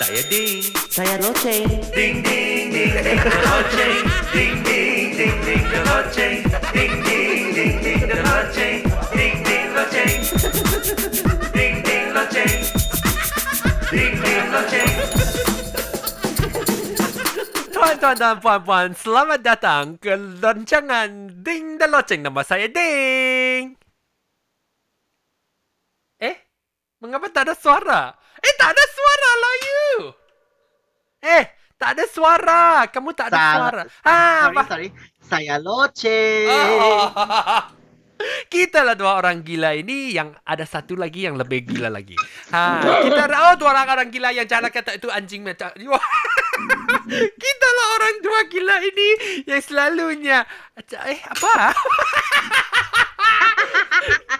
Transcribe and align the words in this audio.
Saya 0.00 0.24
Ding. 0.32 0.64
Saya 0.88 1.20
Loceng. 1.20 1.68
Ding 1.92 2.24
ding 2.24 2.72
ding 2.72 2.88
ding 3.04 3.20
the 3.20 3.36
loceng. 3.44 4.00
Ding 4.32 4.56
ding 4.64 5.12
ding 5.12 5.36
ding 5.44 5.64
the 5.68 5.80
loceng. 5.84 6.40
Ding 6.72 6.94
ding 7.04 7.52
ding 7.52 7.76
ding 7.84 8.02
the 8.08 8.16
loceng. 8.24 8.80
Ding 9.12 9.36
ding 9.44 9.68
loceng. 9.76 10.16
Ding 11.52 11.76
ding 11.84 12.06
loceng. 12.16 12.58
Ding 13.92 14.14
ding 14.24 14.44
loceng. 14.48 14.94
Tuan-tuan 17.68 18.16
dan 18.16 18.40
puan-puan, 18.40 18.96
selamat 18.96 19.40
datang 19.44 20.00
ke 20.00 20.16
rancangan 20.40 21.28
Ding 21.44 21.76
dan 21.76 21.92
Loceng. 21.92 22.24
Nama 22.24 22.40
saya 22.40 22.72
Ding. 22.72 23.76
Eh, 26.24 26.36
mengapa 27.04 27.28
tak 27.28 27.52
ada 27.52 27.52
suara? 27.52 28.16
Eh, 28.40 28.52
tak 28.56 28.70
ada 28.72 28.84
suara 28.90 29.30
lah 29.36 29.54
you. 29.60 29.88
Eh, 31.20 31.44
tak 31.76 31.90
ada 31.96 32.04
suara. 32.08 32.64
Kamu 32.88 33.10
tak 33.12 33.32
ada 33.32 33.36
Salah. 33.36 33.56
suara. 33.56 33.82
Ha, 34.04 34.16
sorry, 34.16 34.44
apa? 34.48 34.62
sorry. 34.68 34.88
Saya 35.20 35.54
Loceng. 35.60 36.48
Oh. 36.80 37.08
Kita 38.52 38.84
lah 38.84 39.00
dua 39.00 39.16
orang 39.16 39.40
gila 39.40 39.72
ini 39.72 40.12
yang 40.12 40.36
ada 40.44 40.68
satu 40.68 40.92
lagi 40.92 41.24
yang 41.24 41.40
lebih 41.40 41.64
gila 41.64 41.88
lagi. 41.88 42.12
Ha, 42.52 42.84
kita 43.08 43.24
oh 43.48 43.54
dua 43.56 43.72
orang 43.72 43.88
orang 43.88 44.08
gila 44.12 44.28
yang 44.28 44.44
cara 44.44 44.68
kata 44.68 45.00
itu 45.00 45.08
anjing 45.08 45.40
macam. 45.40 45.72
kita 47.42 47.68
lah 47.72 47.86
orang 47.96 48.14
dua 48.20 48.40
gila 48.52 48.76
ini 48.84 49.08
yang 49.48 49.62
selalunya 49.64 50.44
eh 51.08 51.20
apa? 51.24 51.72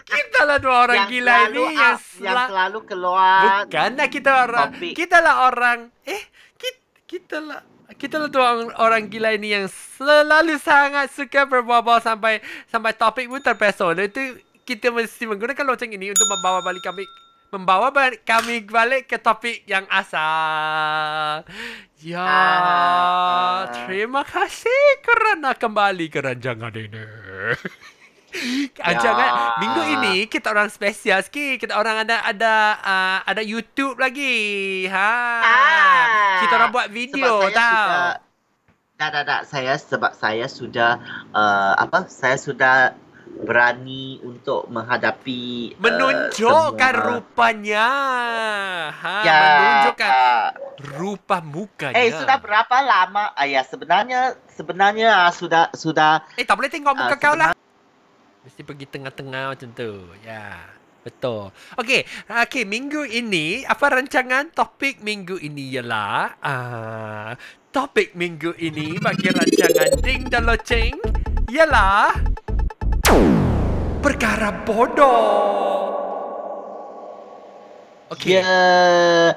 kita 0.06 0.40
lah 0.42 0.58
dua 0.58 0.76
orang 0.82 0.96
yang 0.96 1.10
gila 1.10 1.34
ini 1.44 1.58
up, 1.58 1.70
yang, 1.70 1.76
yang 1.76 1.96
sela- 2.00 2.48
selalu 2.48 2.78
keluar. 2.84 3.40
Bukan 3.64 3.90
lah 3.94 4.08
kita 4.08 4.30
orang 4.40 4.68
Topik. 4.72 4.92
kita 4.94 5.16
lah 5.18 5.34
orang 5.46 5.78
eh 6.02 6.22
kita, 6.54 6.78
kita 7.06 7.36
lah 7.38 7.60
kita 7.92 8.16
lah 8.16 8.28
dua 8.28 8.46
orang, 8.76 9.06
gila 9.06 9.30
ini 9.30 9.52
yang 9.52 9.66
selalu 9.68 10.56
sangat 10.56 11.10
suka 11.10 11.44
berbual 11.44 11.84
sampai 11.98 12.40
sampai 12.66 12.92
topik 12.92 13.26
pun 13.26 13.38
terpesona. 13.38 14.02
Itu 14.02 14.20
kita 14.62 14.88
mesti 14.88 15.26
menggunakan 15.26 15.66
loceng 15.66 15.90
ini 15.90 16.08
untuk 16.08 16.24
membawa 16.26 16.60
balik 16.60 16.80
kami 16.80 17.04
membawa 17.50 17.90
balik 17.90 18.22
kami 18.22 18.62
balik 18.62 19.04
ke 19.04 19.18
topik 19.18 19.66
yang 19.66 19.84
asal. 19.90 21.42
Ya, 21.98 22.24
Ah. 22.24 23.68
terima 23.84 24.22
kasih 24.22 24.80
kerana 25.02 25.52
kembali 25.52 26.06
ke 26.08 26.18
rancangan 26.18 26.72
ini. 26.72 27.02
Rancangan 28.86 29.30
Ya. 29.30 29.46
minggu 29.58 29.82
ini 29.98 30.14
kita 30.26 30.50
orang 30.50 30.68
spesial 30.68 31.20
sikit. 31.20 31.60
Kita 31.60 31.74
orang 31.74 32.06
ada 32.06 32.22
ada 32.22 32.54
uh, 32.78 33.18
ada 33.26 33.42
YouTube 33.42 33.98
lagi. 33.98 34.86
Ha. 34.86 35.12
Ah. 35.42 36.38
Kita 36.40 36.52
orang 36.54 36.70
buat 36.70 36.88
video 36.88 37.44
Sebab 37.44 37.52
tau. 37.52 37.86
Sudah, 37.86 38.10
tak, 38.96 39.08
tak, 39.12 39.24
tak. 39.24 39.40
Saya 39.44 39.74
sebab 39.76 40.12
saya 40.12 40.46
sudah 40.46 40.90
uh, 41.30 41.74
apa? 41.76 42.06
Saya 42.06 42.36
sudah 42.36 42.94
berani 43.30 44.18
untuk 44.20 44.66
menghadapi 44.68 45.72
uh, 45.72 45.80
Menunjukkan 45.80 46.92
semua- 46.94 47.06
rupanya. 47.14 47.88
Ha, 48.90 49.14
Ya. 49.22 49.38
menunjukkan 49.40 50.10
uh, 50.10 50.46
rupa 50.98 51.38
mukanya. 51.40 51.96
Eh 51.96 52.12
sudah 52.12 52.36
berapa 52.36 52.76
lama? 52.82 53.32
Ah 53.32 53.46
ya 53.46 53.62
sebenarnya 53.62 54.36
sebenarnya 54.52 55.28
ah, 55.28 55.32
sudah 55.32 55.72
sudah 55.72 56.26
Eh, 56.36 56.44
tak 56.44 56.56
boleh 56.58 56.68
tengok 56.68 56.92
muka 56.92 57.16
Ah, 57.16 57.20
kau 57.20 57.34
lah. 57.36 57.50
Mesti 58.40 58.64
pergi 58.64 58.88
tengah-tengah 58.88 59.52
macam 59.52 59.68
tu. 59.76 60.16
Ya. 60.24 60.64
Betul. 61.00 61.48
Okey, 61.80 62.04
okey 62.28 62.64
minggu 62.68 63.08
ini 63.08 63.64
apa 63.64 63.88
rancangan 63.88 64.52
topik 64.52 65.00
minggu 65.00 65.40
ini 65.40 65.72
ialah 65.72 66.36
uh, 66.44 67.30
topik 67.72 68.12
minggu 68.12 68.52
ini 68.60 69.00
bagi 69.00 69.32
rancangan 69.32 69.96
Ding 70.04 70.28
dan 70.28 70.44
Loceng 70.44 71.00
ialah 71.48 72.12
perkara 74.04 74.60
bodoh. 74.60 75.88
Okey. 78.12 78.40
Ya. 78.40 79.36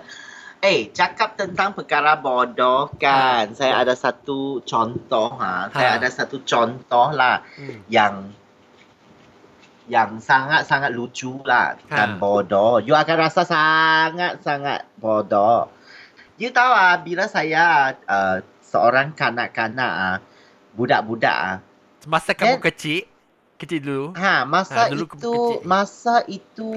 Eh, 0.63 0.91
cakap 0.91 1.35
tentang 1.39 1.75
perkara 1.75 2.19
bodoh 2.19 2.91
kan. 3.00 3.51
Ha. 3.51 3.56
Saya 3.56 3.73
ada 3.83 3.95
satu 3.95 4.59
contoh 4.63 5.31
ha. 5.39 5.72
Saya 5.72 5.95
Ha. 5.95 5.97
ada 6.00 6.07
satu 6.11 6.44
contoh 6.44 7.07
lah 7.11 7.39
Hmm. 7.56 7.83
yang 7.88 8.13
yang 9.85 10.16
sangat-sangat 10.17 10.91
lucu 10.91 11.44
lah 11.44 11.75
Ha. 11.88 11.95
dan 11.95 12.09
bodoh. 12.16 12.79
You 12.79 12.95
akan 12.95 13.17
rasa 13.19 13.44
sangat-sangat 13.44 14.88
bodoh. 14.95 15.67
You 16.35 16.49
tahu 16.49 16.71
ah 16.71 16.95
bila 16.97 17.27
saya 17.27 17.94
uh, 18.03 18.39
seorang 18.61 19.13
kanak-kanak 19.13 19.91
ah, 19.91 20.17
budak-budak 20.73 21.35
ah, 21.35 21.57
Masa 22.03 22.33
kamu 22.33 22.57
Eh. 22.57 22.63
kecil, 22.63 23.01
kecil 23.55 23.79
dulu. 23.79 24.05
Ha, 24.13 24.44
masa 24.44 24.88
Ha, 24.88 24.91
dulu 24.91 25.05
itu 25.05 25.16
kecil. 25.16 25.63
masa 25.63 26.15
itu 26.25 26.71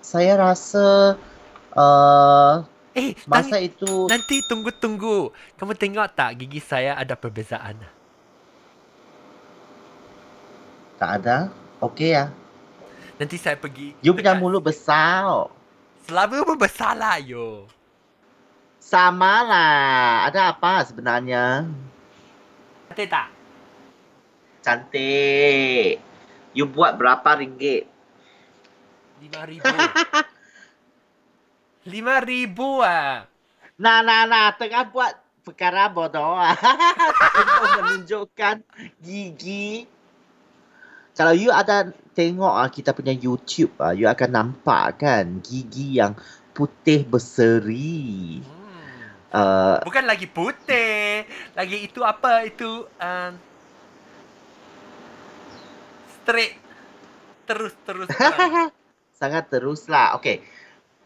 saya 0.00 0.34
rasa 0.34 1.14
uh, 1.72 2.66
Eh, 2.92 3.16
masa 3.24 3.56
nanti, 3.56 3.68
itu 3.68 3.92
nanti 4.04 4.36
tunggu-tunggu. 4.44 5.30
Kamu 5.56 5.72
tengok 5.72 6.12
tak 6.12 6.36
gigi 6.36 6.58
saya 6.58 6.92
ada 6.92 7.14
perbezaan? 7.14 7.78
tak 10.96 11.10
ada. 11.18 11.50
Okey 11.80 12.14
ya. 12.14 12.30
Nanti 13.22 13.38
saya 13.38 13.54
pergi. 13.54 13.94
You 14.02 14.18
punya 14.18 14.34
mulut 14.34 14.66
besar. 14.66 15.46
Selama 16.10 16.42
pun 16.42 16.58
besar 16.58 16.98
lah, 16.98 17.22
yo. 17.22 17.70
Sama 18.82 19.46
lah. 19.46 20.26
Ada 20.26 20.50
apa 20.50 20.82
sebenarnya? 20.82 21.70
Cantik 22.90 23.06
tak? 23.06 23.30
Cantik. 24.66 26.02
You 26.50 26.66
buat 26.66 26.98
berapa 26.98 27.38
ringgit? 27.38 27.86
Lima 29.22 29.46
ribu. 29.46 29.70
Lima 31.94 32.18
ribu 32.26 32.82
ah. 32.82 33.30
Nah, 33.78 34.02
nah, 34.02 34.26
nah. 34.26 34.50
Tengah 34.58 34.90
buat 34.90 35.14
perkara 35.46 35.86
bodoh. 35.94 36.42
Untuk 37.38 37.70
menunjukkan 37.86 38.66
gigi. 38.98 39.86
Kalau 41.12 41.36
you 41.36 41.52
ada 41.52 41.92
tengok 42.16 42.52
ah 42.52 42.68
kita 42.72 42.96
punya 42.96 43.12
YouTube 43.12 43.72
ah, 43.80 43.92
you 43.92 44.08
akan 44.08 44.30
nampak 44.32 45.04
kan 45.04 45.40
gigi 45.44 46.00
yang 46.00 46.16
putih 46.56 47.04
berseri. 47.04 48.40
Hmm. 48.40 49.00
Uh, 49.32 49.76
Bukan 49.84 50.04
lagi 50.04 50.28
putih. 50.28 51.24
Lagi 51.56 51.84
itu 51.84 52.00
apa? 52.04 52.44
Itu 52.44 52.88
um, 52.88 53.32
straight. 56.20 56.56
Terus, 57.48 57.72
terus. 57.84 58.08
sangat 59.20 59.48
teruslah. 59.52 60.16
Okay. 60.20 60.44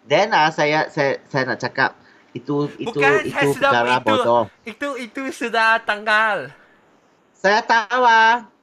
Then 0.06 0.30
ah 0.30 0.54
saya 0.54 0.86
saya 0.86 1.18
saya 1.26 1.42
nak 1.50 1.58
cakap 1.58 1.90
itu 2.30 2.70
itu 2.78 2.94
Bukan, 2.94 3.26
itu 3.26 3.34
saya 3.34 3.46
sudah 3.50 3.70
itu. 3.82 4.06
bodoh. 4.06 4.44
itu 4.62 4.88
itu 5.02 5.22
sudah 5.34 5.82
tanggal. 5.82 6.54
Saya 7.34 7.60
tahu 7.66 8.02
ah. 8.06 8.55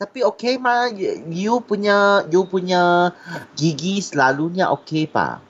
Tapi 0.00 0.24
okay 0.24 0.56
mah 0.56 0.88
you, 0.96 1.60
punya 1.60 2.24
you 2.32 2.48
punya 2.48 3.12
gigi 3.52 4.00
selalunya 4.00 4.72
okay 4.72 5.04
pa. 5.04 5.44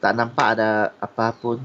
Tak 0.00 0.16
nampak 0.16 0.56
ada 0.56 0.96
apa 0.96 1.36
pun. 1.36 1.60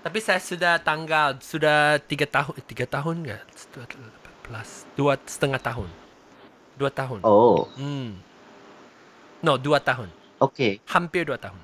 Tapi 0.00 0.18
saya 0.24 0.40
sudah 0.40 0.80
tanggal 0.80 1.36
sudah 1.44 2.00
tiga 2.08 2.24
tahun 2.24 2.56
eh, 2.56 2.64
tiga 2.64 2.88
tahun 2.88 3.28
ke? 3.28 3.36
Dua 3.76 3.84
plus 4.40 4.70
dua 4.96 5.14
setengah 5.28 5.60
tahun. 5.60 5.88
Dua 6.80 6.88
tahun. 6.88 7.20
Oh, 7.28 7.68
Hmm. 7.76 8.16
No, 9.44 9.60
dua 9.60 9.84
tahun. 9.84 10.08
okay. 10.40 10.80
Hampir 10.88 11.28
dua 11.28 11.36
tahun. 11.36 11.60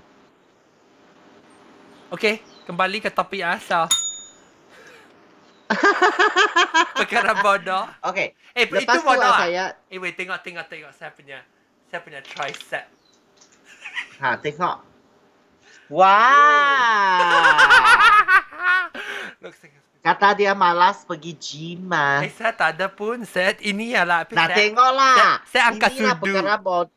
Okey, 2.12 2.38
kembali 2.68 3.00
ke 3.00 3.08
topik 3.08 3.40
asal. 3.42 3.88
Perkara 6.98 7.32
bodoh. 7.36 7.84
Okay. 8.04 8.34
Eh, 8.52 8.64
Lepas 8.64 8.82
itu 8.86 8.92
tu 8.94 9.00
bodoh. 9.04 9.22
ah, 9.22 9.32
ah? 9.32 9.40
saya 9.40 9.64
Eh, 9.86 9.98
wait, 9.98 10.14
tengok, 10.14 10.38
tengok, 10.40 10.66
tengok. 10.66 10.92
Saya 10.92 11.10
punya, 11.10 11.38
saya 11.86 12.00
punya 12.00 12.20
tricep. 12.20 12.84
ha 14.20 14.36
tengok. 14.36 14.76
Wah. 15.88 17.20
Tengok. 19.36 19.84
Kata 20.00 20.34
dia 20.34 20.50
malas 20.52 21.02
pergi 21.02 21.34
gym 21.34 21.90
ah. 21.90 22.22
Eh, 22.22 22.30
saya 22.30 22.50
tak 22.50 22.74
ada 22.74 22.86
pun. 22.86 23.22
Saya, 23.22 23.54
ini 23.60 23.90
ialah. 23.90 24.22
tapi 24.22 24.34
Nah, 24.34 24.46
saya, 24.46 24.56
tengoklah. 24.56 25.14
saya- 25.14 25.40
saya 25.44 25.62
angkat 25.68 25.90
Inilah 25.92 26.14
sudu. 26.14 26.22
perkara 26.22 26.54
bod. 26.56 26.88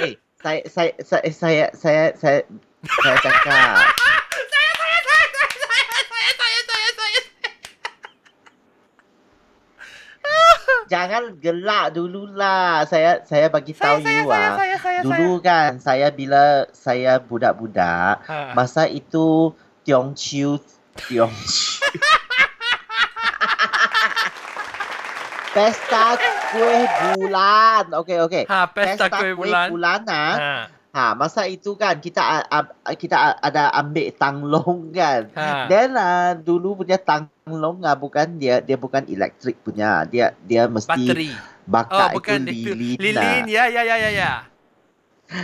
eh, 0.00 0.14
saya 0.36 0.60
saya 0.64 0.90
saya 1.00 1.26
saya 1.28 1.66
saya 1.72 2.04
saya, 2.14 2.40
saya 2.96 3.16
cakap. 3.20 3.74
Jangan 10.86 11.36
gelak 11.38 11.94
dululah. 11.94 12.86
Saya 12.88 13.22
saya 13.26 13.46
bagi 13.50 13.74
tahu 13.74 14.02
saya, 14.02 14.22
you 14.22 14.30
saya, 14.30 14.48
ah. 14.48 14.56
saya, 14.56 14.76
saya, 14.80 15.00
Dulu 15.02 15.32
kan 15.42 15.70
saya 15.82 16.08
bila 16.10 16.66
saya 16.72 17.18
budak-budak, 17.22 18.22
saya. 18.24 18.50
Ha. 18.50 18.54
masa 18.54 18.86
itu 18.90 19.52
Tiong 19.86 20.14
Chiu 20.18 20.58
Tiong 20.96 21.34
Chiu. 21.46 21.78
Pesta 25.56 26.20
kuih 26.52 26.84
bulan. 27.16 27.88
Okey 28.04 28.20
okey. 28.28 28.44
Ha, 28.44 28.68
pesta 28.76 29.08
kuih 29.08 29.32
bulan. 29.32 29.72
bulan 29.72 30.00
ah. 30.04 30.34
Ha. 30.36 30.68
Ha, 30.96 31.12
masa 31.12 31.44
itu 31.44 31.76
kan 31.76 32.00
kita 32.00 32.48
a- 32.48 32.72
kita 32.96 33.36
ada 33.36 33.68
ambil 33.76 34.08
tanglong 34.16 34.96
kan. 34.96 35.28
Ha. 35.36 35.68
Dan 35.68 35.92
uh, 35.92 36.32
dulu 36.40 36.80
punya 36.80 36.96
tanglong 36.96 37.84
ah 37.84 37.92
bukan 37.92 38.40
dia 38.40 38.64
dia 38.64 38.80
bukan 38.80 39.04
elektrik 39.04 39.60
punya. 39.60 40.08
Dia 40.08 40.32
dia 40.48 40.64
mesti 40.64 40.88
Bateri. 40.88 41.28
Oh, 41.28 41.68
bakar 41.68 42.16
bukan 42.16 42.48
itu 42.48 42.72
lilin. 42.72 42.96
Lilin, 42.96 43.44
lah. 43.44 43.44
ya, 43.44 43.64
ya, 43.68 43.82
ya, 43.84 43.96
ya, 44.00 44.10
ya. 44.10 44.32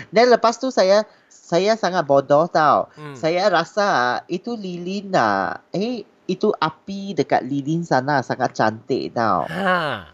Dan 0.08 0.32
lepas 0.32 0.56
tu 0.56 0.72
saya 0.72 1.04
saya 1.28 1.76
sangat 1.76 2.08
bodoh 2.08 2.48
tau. 2.48 2.88
Hmm. 2.96 3.12
Saya 3.12 3.52
rasa 3.52 4.24
itu 4.32 4.56
lilin 4.56 5.12
lah. 5.12 5.60
Eh 5.68 6.08
itu 6.24 6.48
api 6.48 7.12
dekat 7.12 7.44
lilin 7.44 7.84
sana 7.84 8.24
sangat 8.24 8.56
cantik 8.56 9.12
tau. 9.12 9.44
Ha. 9.52 10.08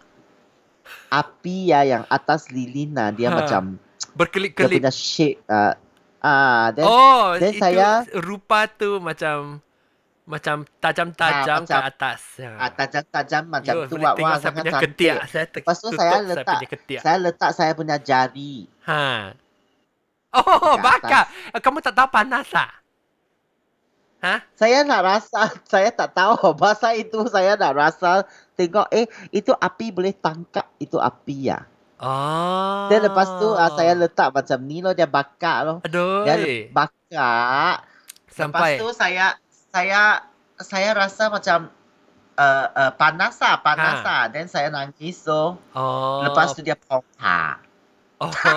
Api 1.14 1.70
ya 1.70 1.86
yang 1.86 2.02
atas 2.10 2.50
lilin 2.50 2.90
lah 2.90 3.14
dia 3.14 3.30
Ha. 3.30 3.38
macam 3.38 3.78
dia 4.00 4.14
Berkelip-kelip. 4.14 4.78
punya 4.78 4.90
shape 4.90 5.42
ah 5.46 5.74
ah 6.20 6.70
then 6.70 6.82
Oh, 6.82 7.34
then 7.36 7.50
itu 7.50 7.60
saya- 7.60 8.06
rupa 8.16 8.66
tu 8.66 8.98
macam 8.98 9.58
macam 10.24 10.60
tajam-tajam 10.76 11.58
Ha, 11.58 11.64
ke 11.64 11.72
macam- 11.72 11.88
atas. 11.88 12.20
Ya. 12.36 12.52
ah, 12.54 12.68
tajam-tajam 12.68 13.42
macam 13.48 13.74
Yo, 13.74 13.80
tu 13.86 13.96
wah, 13.96 14.12
wah 14.14 14.36
saya 14.36 14.52
punya 14.52 14.72
cantik. 14.72 14.92
ketiak. 14.92 15.18
Saya 15.26 15.44
ter- 15.46 15.62
Lepas 15.62 15.76
tu 15.78 15.88
saya 15.90 15.98
saya 15.98 16.20
letak- 16.22 16.46
punya 16.52 16.68
ketiak. 16.68 17.00
Saya 17.00 17.16
letak 17.18 17.50
saya 17.50 17.72
punya 17.72 17.96
jari. 17.98 18.68
Ha. 18.84 19.32
Oh, 20.30 20.76
bakar. 20.76 21.24
Kamu 21.54 21.80
tak 21.80 21.96
tahu 21.96 22.08
panas 22.08 22.44
tak? 22.46 22.68
Ha? 24.18 24.42
Saya 24.52 24.82
nak 24.82 25.00
rasa, 25.00 25.40
saya 25.64 25.88
tak 25.88 26.12
tahu 26.12 26.34
masa 26.60 26.92
itu 26.92 27.24
saya 27.26 27.54
nak 27.54 27.72
rasa 27.72 28.26
tengok 28.52 28.84
eh 28.90 29.06
itu 29.30 29.54
api 29.54 29.88
boleh 29.88 30.12
tangkap 30.12 30.68
itu 30.76 30.98
api 30.98 31.48
ya. 31.48 31.64
Oh. 31.98 32.86
Dan 32.86 33.10
lepas 33.10 33.26
tu 33.42 33.48
ah, 33.58 33.74
saya 33.74 33.92
letak 33.98 34.30
macam 34.30 34.58
ni 34.62 34.78
loh 34.78 34.94
dia 34.94 35.10
bakar 35.10 35.66
loh. 35.66 35.78
Aduh. 35.82 36.22
Dia 36.22 36.70
bakar. 36.70 37.82
Sampai. 38.30 38.78
Lepas 38.78 38.82
tu 38.86 38.88
saya 38.94 39.26
saya 39.74 40.22
saya 40.58 40.94
rasa 40.94 41.26
macam 41.26 41.70
uh, 42.38 42.66
uh, 42.70 42.90
panas 42.94 43.34
lah, 43.42 43.58
panas 43.66 43.98
Ha. 44.02 44.06
lah. 44.06 44.22
Dan 44.30 44.46
saya 44.46 44.70
nangis 44.70 45.18
so. 45.26 45.58
Oh. 45.74 46.22
Lepas 46.22 46.54
tu 46.54 46.62
dia 46.62 46.78
pompa. 46.78 47.58
Oh. 48.22 48.30
Pompa. 48.30 48.54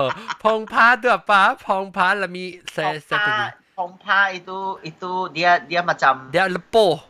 oh. 0.00 0.10
Pongpa 0.40 0.96
tu 1.00 1.08
apa? 1.12 1.56
Pongpa 1.60 2.16
lah 2.16 2.28
mi 2.28 2.60
saya 2.68 2.96
saya 3.00 3.20
pergi. 3.20 3.32
pompa, 3.32 3.48
pompa 3.76 4.20
itu 4.32 4.58
itu 4.84 5.12
dia 5.36 5.60
dia 5.60 5.84
macam 5.84 6.32
Dia 6.32 6.48
lepuh. 6.48 7.09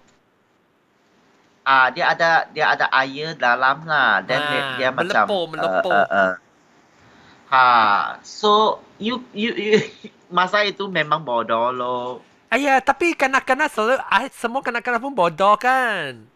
Ah 1.70 1.86
dia 1.94 2.10
ada 2.10 2.30
dia 2.50 2.66
ada 2.74 2.86
air 2.98 3.38
dalam 3.38 3.86
lah 3.86 4.18
dan 4.26 4.38
dia, 4.42 4.58
Ah, 4.58 4.70
dia 4.74 4.88
macam 4.90 5.24
melepuh. 5.54 5.94
Uh, 5.94 5.94
uh, 5.94 6.06
uh. 6.10 6.32
Ha, 7.50 7.62
so 8.22 8.78
you 8.98 9.22
you, 9.30 9.54
you 9.54 9.78
masa 10.36 10.66
itu 10.66 10.90
memang 10.90 11.22
bodoh 11.22 11.70
loh. 11.70 12.06
Ayah, 12.50 12.82
tapi 12.82 13.14
kanak-kanak 13.14 13.70
selalu 13.70 14.02
ah, 14.02 14.26
semua 14.34 14.58
kanak-kanak 14.58 14.98
pun 14.98 15.14
bodoh 15.14 15.54
kan. 15.54 16.26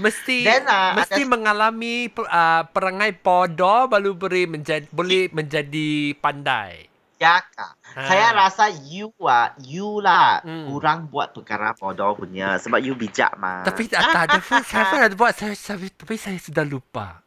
Mesti 0.00 0.46
Then, 0.46 0.64
ah, 0.64 0.96
mesti 0.96 1.26
ada- 1.26 1.28
mengalami 1.28 2.08
uh, 2.08 2.64
perangai 2.72 3.12
bodoh 3.12 3.84
baru 3.84 4.16
boleh 4.16 4.48
menjadi 4.48 4.88
boleh 4.88 5.28
menjadi 5.28 6.16
pandai. 6.16 6.87
Kak. 7.18 7.74
Ha. 7.98 8.00
Saya 8.06 8.30
rasa 8.30 8.70
you 8.86 9.10
ah 9.26 9.50
you 9.58 9.98
lah 9.98 10.38
Hmm. 10.46 10.70
kurang 10.70 11.10
buat 11.10 11.34
perkara 11.34 11.74
bodoh 11.74 12.14
punya 12.14 12.54
sebab 12.62 12.78
you 12.78 12.94
bijak 12.94 13.34
mah. 13.34 13.66
Tapi 13.66 13.90
tak 13.90 14.06
tak 14.14 14.22
ada 14.30 14.38
pun 14.38 14.62
saya 14.70 14.84
pun 14.86 14.98
ada 15.02 15.14
buat 15.18 15.34
saya, 15.34 15.52
saya 15.58 15.82
tapi 15.90 16.14
saya 16.14 16.38
sudah 16.38 16.62
lupa. 16.62 17.26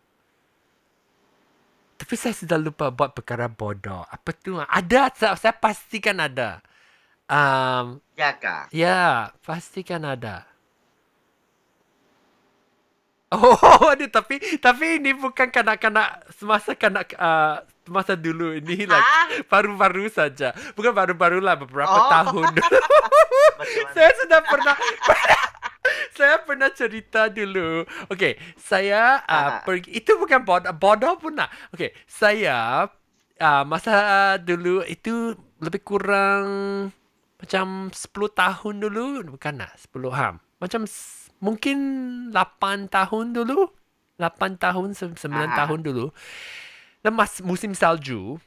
Tapi 1.99 2.15
saya 2.17 2.33
sudah 2.33 2.57
lupa 2.57 2.89
buat 2.89 3.13
perkara 3.13 3.51
bodoh. 3.51 4.07
Apa 4.07 4.31
tu? 4.33 4.57
Ada 4.57 5.11
saya, 5.13 5.35
saya 5.37 5.53
pastikan 5.53 6.17
ada. 6.17 6.63
Um, 7.29 8.01
ya 8.17 8.31
kak. 8.35 8.73
Ya, 8.73 9.31
pastikan 9.43 10.07
ada. 10.07 10.47
Oh, 13.31 13.87
ada 13.87 14.03
tapi 14.11 14.43
tapi 14.59 14.99
ini 14.99 15.15
bukan 15.15 15.47
kanak-kanak 15.47 16.19
semasa 16.35 16.75
kanak 16.75 17.15
uh, 17.15 17.63
masa 17.87 18.13
dulu 18.13 18.53
ini 18.53 18.85
like 18.85 19.01
Ah, 19.01 19.25
baru-baru 19.47 20.05
saja. 20.07 20.53
Bukan 20.73 20.91
baru-baru 20.91 21.39
lah 21.39 21.55
beberapa 21.55 21.89
Oh. 21.89 22.09
tahun 22.09 22.45
dulu. 22.57 22.77
saya 23.91 24.11
sudah 24.15 24.39
pernah 24.43 24.75
saya 26.17 26.35
pernah 26.41 26.69
cerita 26.69 27.25
dulu. 27.27 27.83
Okey, 28.07 28.37
saya 28.55 29.21
uh, 29.23 29.33
Ah. 29.33 29.49
pergi 29.63 29.97
itu 29.97 30.13
bukan 30.15 30.43
bodoh, 30.43 30.73
bodoh 30.73 31.13
pun 31.17 31.33
lah. 31.33 31.49
Okey, 31.73 31.89
saya 32.05 32.85
uh, 33.37 33.63
masa 33.65 33.95
dulu 34.37 34.85
itu 34.85 35.33
lebih 35.57 35.81
kurang 35.81 36.45
macam 37.37 37.89
10 37.89 37.97
tahun 38.31 38.75
dulu, 38.79 39.05
bukan 39.33 39.53
lah 39.57 39.71
10 39.73 40.13
ham. 40.13 40.37
Macam 40.61 40.85
mungkin 41.41 41.77
8 42.29 42.85
tahun 42.87 43.33
dulu. 43.33 43.65
8 44.21 44.61
tahun, 44.61 44.93
9 44.93 45.17
Ah. 45.49 45.65
tahun 45.65 45.81
dulu. 45.81 46.13
Lemas 47.01 47.41
musim 47.41 47.73
salju, 47.73 48.37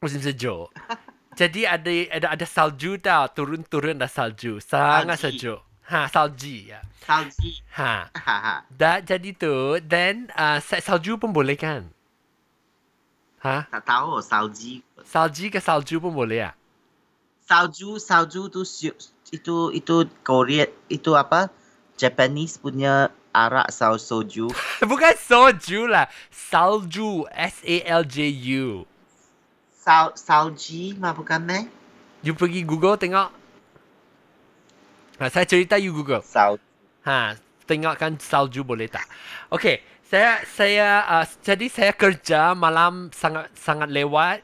musim 0.00 0.20
sejuk. 0.24 0.72
Jadi 1.40 1.66
ada 1.68 1.90
ada 2.14 2.26
ada 2.32 2.46
salju 2.46 2.96
tau, 2.96 3.26
turun-turun 3.28 3.98
ada 3.98 4.08
salju. 4.08 4.56
Sangat 4.62 5.18
Salji. 5.18 5.36
sejuk. 5.42 5.60
Ha, 5.84 6.08
salji 6.08 6.72
ya. 6.72 6.80
Salji. 7.04 7.60
Ha. 7.76 8.08
Ha 8.08 8.36
ha. 8.40 8.54
Dah 8.72 9.04
jadi 9.04 9.36
tu, 9.36 9.76
then 9.84 10.32
uh, 10.32 10.56
salju 10.62 11.20
pun 11.20 11.28
boleh 11.28 11.60
kan? 11.60 11.92
Ha? 13.44 13.68
Tak 13.68 13.84
tahu 13.84 14.16
salji. 14.24 14.80
Salji 15.04 15.52
ke 15.52 15.60
salju 15.60 16.00
pun 16.00 16.16
boleh 16.16 16.48
ya? 16.48 16.50
Salju 17.44 18.00
salju 18.00 18.48
tu 18.48 18.64
itu 19.28 19.56
itu 19.76 19.96
Korea 20.24 20.64
itu 20.88 21.12
apa? 21.12 21.52
Japanese 22.00 22.56
punya 22.56 23.12
arak 23.34 23.68
sau 23.74 23.98
soju. 23.98 24.48
Bukan 24.90 25.14
soju 25.18 25.90
lah. 25.90 26.06
Salju. 26.30 27.26
S-A-L-J-U. 27.34 28.86
Sal 29.84 30.16
salji 30.16 30.96
mah 30.96 31.12
bukan 31.12 31.44
meh? 31.44 31.68
You 32.24 32.32
pergi 32.32 32.64
Google 32.64 32.96
tengok. 32.96 33.28
Ha, 35.20 35.28
saya 35.28 35.44
cerita 35.44 35.76
you 35.76 35.92
Google. 35.92 36.24
Sal 36.24 36.56
Ha, 37.04 37.36
tengokkan 37.68 38.16
salju 38.16 38.64
boleh 38.64 38.88
tak? 38.88 39.04
Okey, 39.52 39.84
saya 40.08 40.40
saya 40.48 41.04
uh, 41.04 41.28
jadi 41.44 41.68
saya 41.68 41.92
kerja 41.92 42.56
malam 42.56 43.12
sangat 43.12 43.52
sangat 43.52 43.92
lewat. 43.92 44.40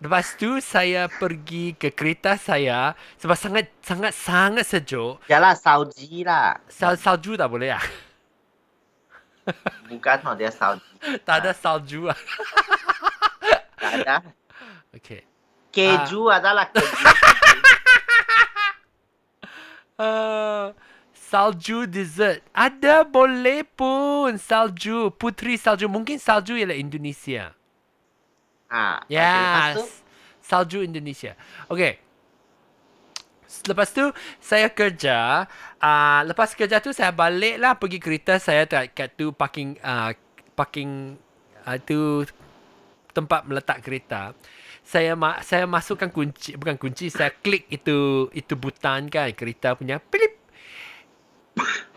Lepas 0.00 0.40
tu 0.40 0.56
saya 0.64 1.04
pergi 1.12 1.76
ke 1.76 1.92
kereta 1.92 2.40
saya 2.40 2.96
sebab 3.20 3.36
sangat 3.36 3.68
sangat 3.84 4.16
sangat 4.16 4.64
sejuk. 4.64 5.20
Yalah 5.28 5.52
salji 5.52 6.24
lah. 6.24 6.64
Sal 6.72 6.96
salju 6.96 7.36
tak 7.36 7.52
boleh 7.52 7.76
ah. 7.76 8.07
Bukan 9.88 10.18
oh, 10.28 10.34
dia 10.36 10.50
salji. 10.52 10.84
tak 11.26 11.44
ada 11.44 11.52
salju 11.56 12.08
ah. 12.08 12.18
Tak 13.78 13.92
ada. 14.02 14.16
Okey. 14.96 15.22
Keju 15.72 16.32
adalah 16.32 16.66
keju. 16.72 16.96
Uh, 19.98 20.72
salju 21.28 21.86
dessert. 21.86 22.42
Ada 22.50 23.04
boleh 23.06 23.62
pun 23.62 24.34
salju. 24.40 25.12
Putri 25.14 25.60
salju. 25.60 25.86
Mungkin 25.86 26.18
salju 26.18 26.56
ialah 26.56 26.76
Indonesia. 26.76 27.52
okay, 28.68 29.76
tu, 29.76 29.84
Yes. 29.84 30.04
Salju 30.44 30.78
Indonesia. 30.84 31.36
Okay. 31.68 32.07
Lepas 33.48 33.96
tu 33.96 34.04
saya 34.44 34.68
kerja. 34.68 35.48
Uh, 35.80 36.20
lepas 36.28 36.52
kerja 36.52 36.84
tu 36.84 36.92
saya 36.92 37.08
balik 37.08 37.56
lah 37.56 37.80
pergi 37.80 37.96
kereta 37.96 38.36
saya 38.36 38.68
kat, 38.68 38.92
kat 38.92 39.08
tu 39.16 39.32
parking 39.32 39.80
uh, 39.80 40.12
parking 40.52 41.16
uh, 41.64 41.78
tu 41.80 42.28
tempat 43.16 43.48
meletak 43.48 43.80
kereta. 43.80 44.36
Saya 44.84 45.16
ma- 45.16 45.40
saya 45.40 45.64
masukkan 45.64 46.12
kunci 46.12 46.60
bukan 46.60 46.76
kunci 46.76 47.08
saya 47.08 47.32
klik 47.32 47.68
itu 47.72 48.28
itu 48.36 48.52
butang 48.52 49.08
kan 49.08 49.32
kereta 49.32 49.72
punya 49.76 49.96
pilip. 49.96 50.36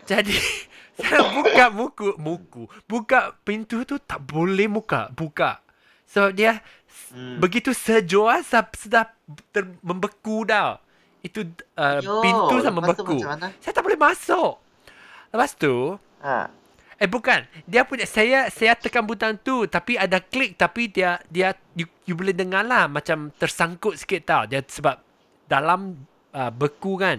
Jadi 0.08 0.36
saya 1.00 1.24
buka 1.36 1.64
muku 1.72 2.08
muku 2.16 2.62
buka 2.88 3.36
pintu 3.44 3.84
tu 3.84 4.00
tak 4.00 4.24
boleh 4.24 4.72
muka 4.72 5.12
buka. 5.12 5.60
Sebab 6.08 6.32
dia 6.36 6.60
hmm. 7.12 7.40
begitu 7.40 7.72
sejuk 7.72 8.28
sudah, 8.44 8.68
sudah 8.76 9.04
ter, 9.48 9.64
membeku 9.80 10.44
dah. 10.44 10.76
Itu 11.22 11.46
uh, 11.78 11.98
Yo, 12.02 12.18
pintu 12.20 12.54
macam 12.58 12.82
mana? 12.82 13.48
Saya 13.62 13.72
tak 13.72 13.84
boleh 13.86 13.98
masuk. 13.98 14.58
Lepas 15.32 15.54
tu, 15.54 15.96
Ha. 16.22 16.46
Eh 17.02 17.10
bukan. 17.10 17.42
Dia 17.66 17.82
punya 17.82 18.06
saya 18.06 18.46
saya 18.46 18.78
tekan 18.78 19.02
butang 19.02 19.34
tu 19.42 19.66
tapi 19.66 19.98
ada 19.98 20.22
klik 20.22 20.54
tapi 20.54 20.86
dia 20.86 21.18
dia 21.26 21.50
you, 21.74 21.90
you 22.06 22.14
boleh 22.14 22.30
dengar 22.30 22.62
lah 22.62 22.86
macam 22.86 23.34
tersangkut 23.34 23.98
sikit 23.98 24.22
tau. 24.22 24.42
Dia 24.46 24.62
sebab 24.62 25.02
dalam 25.50 25.98
uh, 26.30 26.50
beku 26.54 26.94
kan. 27.02 27.18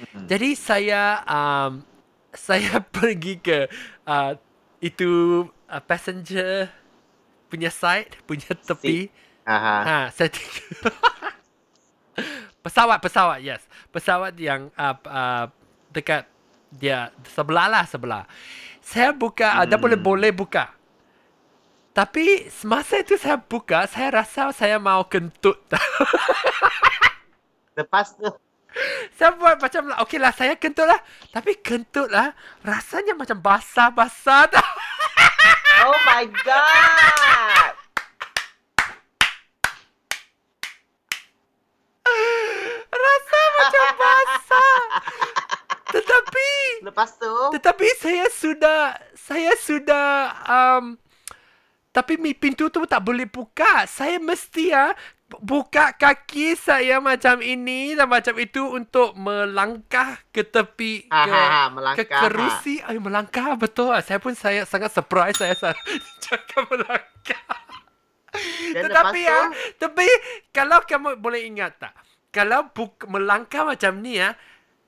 Mm-mm. 0.00 0.30
Jadi 0.30 0.54
saya 0.54 1.26
um, 1.26 1.82
saya 2.46 2.78
pergi 2.78 3.42
ke 3.42 3.66
uh, 4.06 4.38
itu 4.78 5.44
uh, 5.66 5.82
passenger 5.82 6.70
punya 7.50 7.68
side, 7.74 8.14
punya 8.30 8.54
tepi. 8.54 9.10
Aha. 9.42 9.76
Ha, 9.82 9.96
saya 10.14 10.30
tinggal. 10.30 10.70
pesawat, 12.60 12.98
pesawat, 13.00 13.38
yes. 13.40 13.64
Pesawat 13.90 14.36
yang 14.36 14.68
uh, 14.76 14.96
uh, 15.06 15.44
dekat 15.90 16.26
dia 16.70 17.10
sebelah 17.34 17.66
lah 17.66 17.84
sebelah. 17.84 18.24
Saya 18.80 19.10
buka, 19.10 19.50
hmm. 19.50 19.62
ada 19.66 19.74
boleh 19.76 19.98
boleh 19.98 20.30
buka. 20.30 20.70
Tapi 21.90 22.46
semasa 22.48 23.02
itu 23.02 23.18
saya 23.18 23.36
buka, 23.36 23.84
saya 23.90 24.22
rasa 24.22 24.54
saya 24.54 24.78
mau 24.78 25.02
kentut. 25.10 25.58
Lepas 27.78 28.14
tu 28.14 28.30
saya 29.18 29.34
buat 29.34 29.58
macam 29.58 29.90
lah, 29.90 29.98
okey 30.06 30.22
lah, 30.22 30.30
saya 30.30 30.54
kentut 30.54 30.86
lah. 30.86 31.02
Tapi 31.34 31.58
kentut 31.58 32.06
lah, 32.06 32.32
rasanya 32.62 33.18
macam 33.18 33.42
basah-basah 33.42 34.42
tau. 34.48 34.70
Oh 35.80 35.96
my 36.06 36.24
god. 36.46 37.79
Rasa 42.90 43.40
macam 43.58 43.86
basah. 43.96 44.76
Tetapi 45.90 46.50
Lepas 46.86 47.18
tu 47.18 47.32
tetapi 47.50 47.86
saya 47.98 48.26
sudah 48.30 48.94
saya 49.12 49.52
sudah 49.58 50.06
um, 50.46 50.94
tapi 51.90 52.14
mi 52.16 52.30
pintu 52.32 52.70
tu 52.70 52.86
tak 52.86 53.02
boleh 53.02 53.26
buka. 53.26 53.82
Saya 53.90 54.22
mesti 54.22 54.70
ya 54.70 54.94
buka 55.38 55.94
kaki 55.94 56.58
saya 56.58 56.98
macam 56.98 57.38
ini 57.42 57.94
dan 57.94 58.06
macam 58.10 58.34
itu 58.38 58.62
untuk 58.66 59.14
melangkah 59.14 60.18
ke 60.30 60.42
tepi 60.42 61.06
ha, 61.10 61.22
ke 61.26 61.30
ha, 61.30 61.42
ha, 61.42 61.62
ke 61.66 61.74
melangkah. 61.74 62.20
kerusi. 62.26 62.82
Ay, 62.82 62.98
melangkah 62.98 63.54
betul. 63.58 63.90
Saya 64.02 64.22
pun 64.22 64.34
saya 64.34 64.62
sangat 64.66 64.94
surprise 64.94 65.38
saya 65.38 65.54
sa- 65.58 65.78
cakap 66.24 66.66
melangkah. 66.70 67.42
Dan 68.74 68.82
Tetapi 68.86 69.20
ya, 69.20 69.38
tu? 69.46 69.46
tapi 69.78 70.06
kalau 70.50 70.78
kamu 70.82 71.18
boleh 71.18 71.44
ingat 71.44 71.78
tak, 71.78 71.94
kalau 72.30 72.70
buk, 72.70 73.04
melangkah 73.10 73.66
macam 73.66 73.98
ni 73.98 74.18
ya, 74.18 74.34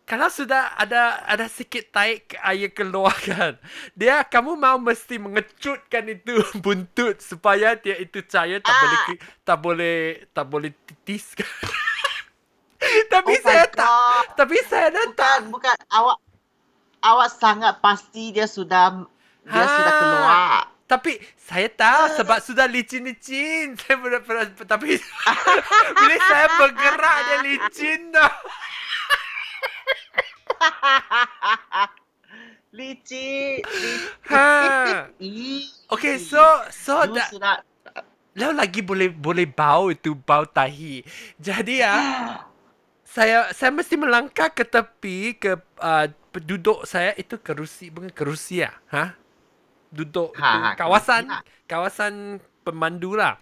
kalau 0.02 0.26
sudah 0.26 0.75
ada 0.75 1.23
ada 1.25 1.47
sikit 1.47 1.90
taik 1.90 2.35
air 2.42 2.71
keluar 2.71 3.14
kan, 3.28 3.54
dia 3.94 4.23
kamu 4.26 4.59
mau 4.59 4.76
mesti 4.76 5.18
mengecutkan 5.18 6.11
itu 6.11 6.42
buntut 6.64 7.23
supaya 7.23 7.78
dia 7.78 7.97
itu 7.99 8.23
cair 8.26 8.59
tak 8.61 8.75
Ah. 8.75 8.80
boleh 8.82 9.00
tak 9.44 9.59
boleh 9.59 9.99
tak 10.30 10.47
boleh 10.47 10.71
titis 10.87 11.35
kan. 11.35 11.49
tapi 13.12 13.35
Oh 13.38 13.42
saya 13.42 13.66
tak, 13.71 14.35
tapi 14.35 14.56
saya 14.66 14.90
dah 14.90 15.06
tak. 15.14 15.38
Bukan, 15.47 15.54
bukan. 15.54 15.76
Awak 15.88 16.18
awak 17.02 17.28
sangat 17.30 17.75
pasti 17.78 18.35
dia 18.35 18.47
sudah 18.47 19.06
dia 19.47 19.66
Ha. 19.66 19.75
sudah 19.76 19.92
keluar. 19.99 20.62
Tapi 20.93 21.17
saya 21.41 21.73
tahu 21.73 22.21
sebab 22.21 22.39
sudah 22.45 22.69
licin-licin. 22.69 23.73
Saya 23.81 23.97
pernah, 23.97 24.21
pernah 24.21 24.45
tapi 24.69 25.01
bila 25.97 26.17
saya 26.21 26.47
bergerak 26.61 27.17
dia 27.25 27.39
licin 27.49 28.13
dah. 28.13 28.29
Licin. 32.77 33.65
Ha. 34.29 35.09
Okay, 35.93 36.17
so 36.21 36.41
so 36.73 37.05
You 37.09 37.17
da, 37.17 37.25
sudah 37.29 37.57
Lalu 38.33 38.55
lagi 38.57 38.81
boleh 38.81 39.09
boleh 39.13 39.47
bau 39.49 39.93
itu 39.93 40.17
bau 40.17 40.45
tahi. 40.45 41.05
Jadi 41.37 41.85
ya, 41.85 41.97
saya 43.17 43.53
saya 43.53 43.71
mesti 43.73 43.97
melangkah 43.97 44.49
ke 44.49 44.65
tepi 44.65 45.37
ke 45.37 45.61
uh, 45.81 46.07
duduk 46.41 46.89
saya 46.89 47.13
itu 47.17 47.37
kerusi 47.41 47.93
bukan 47.93 48.09
kerusi 48.09 48.65
ya, 48.65 48.73
ha? 48.89 49.22
Duduk 49.93 50.33
Ha, 50.35 50.51
ha, 50.63 50.71
kawasan 50.79 51.25
lah. 51.29 51.43
kawasan 51.69 52.41
pemandu 52.65 53.13
lah. 53.17 53.37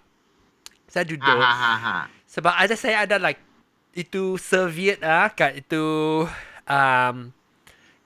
Saya 0.90 1.06
ha 1.20 1.32
duduk. 1.32 1.38
ha 1.40 1.50
ha 1.62 1.72
ha. 1.84 1.94
Sebab 2.30 2.54
ada 2.54 2.74
saya 2.78 3.06
ada 3.06 3.16
like 3.18 3.40
itu 3.94 4.38
serviette 4.38 5.02
ah 5.02 5.28
kat 5.34 5.66
itu 5.66 5.82
um, 6.70 7.16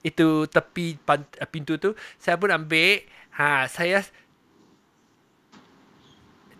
itu 0.05 0.45
tepi 0.49 0.97
pan, 1.01 1.25
pintu 1.53 1.77
tu 1.81 1.93
saya 2.21 2.37
pun 2.39 2.49
ambil 2.53 3.03
ha 3.37 3.65
saya 3.69 4.01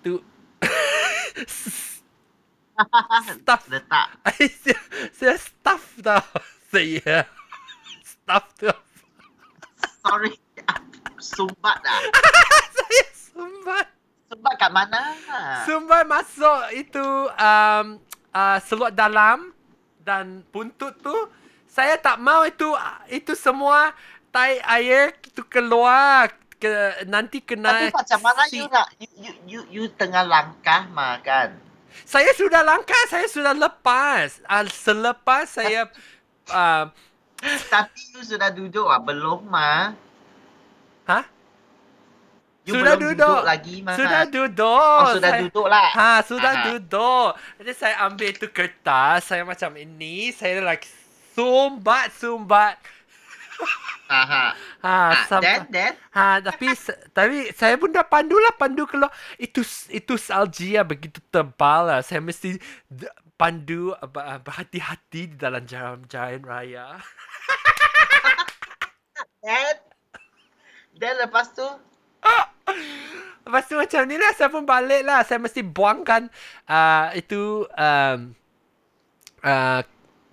itu 0.01 0.21
stuff 3.33 3.63
Letak. 3.69 4.07
saya, 4.63 4.77
saya 5.17 5.35
stuff 5.39 5.83
tau 6.01 6.23
saya 6.71 7.25
stuff 8.03 8.45
tu 8.59 8.69
Sorry. 10.05 10.39
Sumbat 11.19 11.77
dah. 11.83 12.01
saya 12.77 13.03
sumbat 13.13 13.85
Sumbat 14.25 14.53
kat 14.57 14.71
mana? 14.73 15.01
Sumbai 15.69 16.01
masuk 16.01 16.61
itu 16.73 17.05
um, 17.37 18.01
uh, 18.33 18.57
seluar 18.65 18.89
dalam 18.89 19.53
dan 20.01 20.41
buntut 20.49 20.97
tu 21.01 21.13
saya 21.69 21.97
tak 22.01 22.17
mau 22.17 22.41
itu 22.41 22.65
itu 23.09 23.37
semua 23.37 23.93
tai 24.33 24.57
air 24.65 25.13
itu 25.21 25.45
keluar 25.45 26.33
ke 26.57 27.05
nanti 27.05 27.43
kena 27.43 27.69
Tapi 27.69 27.93
macam 27.93 28.19
mana 28.25 28.41
si- 28.49 28.59
you 28.59 28.65
nak 28.71 28.87
you, 28.97 29.09
you, 29.13 29.31
you, 29.45 29.61
you 29.69 29.83
tengah 29.93 30.25
langkah 30.25 30.89
mah 30.89 31.21
kan? 31.21 31.53
Saya 32.03 32.35
sudah 32.35 32.59
langkah, 32.59 32.99
saya 33.07 33.23
sudah 33.29 33.55
lepas. 33.55 34.43
Uh, 34.43 34.67
selepas 34.67 35.47
saya 35.47 35.87
uh, 36.51 36.91
Tapi 37.73 37.99
you 38.15 38.23
sudah 38.25 38.49
duduk 38.51 38.87
ah 38.89 38.99
belum 38.99 39.47
mah? 39.47 39.93
Ha? 41.07 41.21
You 42.65 42.81
Sudah 42.81 42.97
belum 42.97 43.13
duduk. 43.13 43.41
lagi 43.45 43.75
mah. 43.85 43.93
Sudah 43.93 44.25
duduk. 44.25 44.97
Oh, 45.05 45.13
sudah 45.13 45.31
saya, 45.37 45.41
duduk 45.45 45.67
lah. 45.69 45.89
Ha, 45.93 46.11
sudah 46.25 46.53
Aha. 46.57 46.65
duduk. 46.73 47.29
Jadi 47.61 47.71
saya 47.77 47.95
ambil 48.09 48.27
itu 48.33 48.47
kertas, 48.49 49.29
saya 49.29 49.45
macam 49.45 49.69
ini, 49.77 50.33
saya 50.33 50.65
like 50.65 50.89
sumbat 51.37 52.09
sumbat. 52.17 52.81
Aha. 54.05 54.53
Ha, 54.81 54.85
Ah, 54.85 55.13
sampai 55.29 55.61
then 55.61 55.63
then 55.69 55.93
Ha, 56.13 56.41
tapi 56.41 56.73
tapi 57.09 57.37
saya 57.53 57.73
pun 57.77 57.89
dah 57.89 58.05
pandu 58.05 58.37
lah 58.37 58.53
pandu 58.57 58.85
keluar. 58.85 59.13
Itu 59.37 59.61
itu 59.89 60.13
salji 60.17 60.73
ya 60.73 60.81
begitu 60.81 61.21
tebal 61.29 61.85
lah. 61.85 61.99
Saya 62.01 62.21
mesti 62.21 62.57
pandu 63.37 63.93
ber- 64.09 64.41
berhati-hati 64.41 65.21
di 65.33 65.35
dalam 65.37 65.61
jalan-jalan 65.65 66.41
raya. 66.41 66.97
then 69.43 69.75
then 70.97 71.15
lepas 71.19 71.51
tu 71.51 71.65
Lepas 73.45 73.69
tu 73.69 73.77
macam 73.77 74.01
ni 74.09 74.17
lah 74.17 74.33
saya 74.33 74.49
pun 74.49 74.65
balik 74.65 75.05
lah. 75.05 75.21
Saya 75.21 75.37
mesti 75.37 75.61
buangkan 75.61 76.33
uh, 76.65 77.13
itu 77.13 77.69
um, 77.77 78.33
uh, 79.45 79.81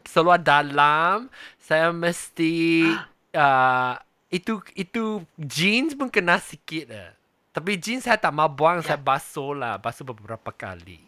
seluar 0.08 0.40
dalam. 0.40 1.28
Saya 1.60 1.92
mesti 1.92 2.88
uh, 3.36 4.00
itu 4.32 4.64
itu 4.72 5.20
jeans 5.36 5.92
pun 5.92 6.08
kena 6.08 6.40
sikit 6.40 6.88
lah. 6.88 7.12
Tapi 7.52 7.76
jeans 7.76 8.08
saya 8.08 8.16
tak 8.16 8.32
mau 8.32 8.48
buang, 8.48 8.80
Ya. 8.80 8.96
saya 8.96 8.98
basuh 9.04 9.52
lah. 9.52 9.76
Basuh 9.76 10.08
beberapa 10.08 10.48
kali. 10.48 11.04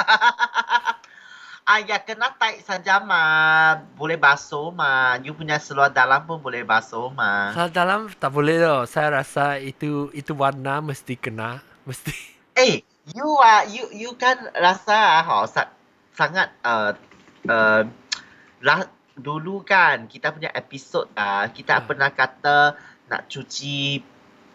ah 1.66 1.82
ya 1.82 1.98
kena 1.98 2.30
tight 2.38 2.62
saja 2.62 3.02
mah 3.02 3.82
boleh 3.98 4.14
basuh 4.14 4.70
mah. 4.70 5.18
You 5.20 5.34
punya 5.34 5.58
seluar 5.58 5.90
dalam 5.90 6.22
pun 6.24 6.38
boleh 6.38 6.62
basuh 6.62 7.10
mah. 7.10 7.50
Kalau 7.52 7.70
dalam 7.74 8.00
tak 8.14 8.30
boleh 8.30 8.62
tau. 8.62 8.86
Saya 8.86 9.20
rasa 9.20 9.58
itu 9.58 10.08
itu 10.14 10.32
warna 10.32 10.78
mesti 10.78 11.18
kena. 11.18 11.60
Mesti. 11.84 12.14
Eh, 12.56 12.80
you 13.12 13.36
ah 13.44 13.68
you 13.68 13.84
you 13.92 14.16
kan 14.16 14.48
rasa 14.56 15.20
ah 15.20 15.44
sa, 15.44 15.68
sangat 16.16 16.48
uh, 16.64 16.96
uh, 17.44 17.84
lah, 18.64 18.88
dulu 19.12 19.60
kan 19.60 20.08
kita 20.08 20.32
punya 20.32 20.48
episod 20.56 21.04
ah 21.20 21.52
kita 21.52 21.76
Ah. 21.76 21.84
pernah 21.84 22.08
kata 22.08 22.72
nak 23.12 23.28
cuci 23.28 24.00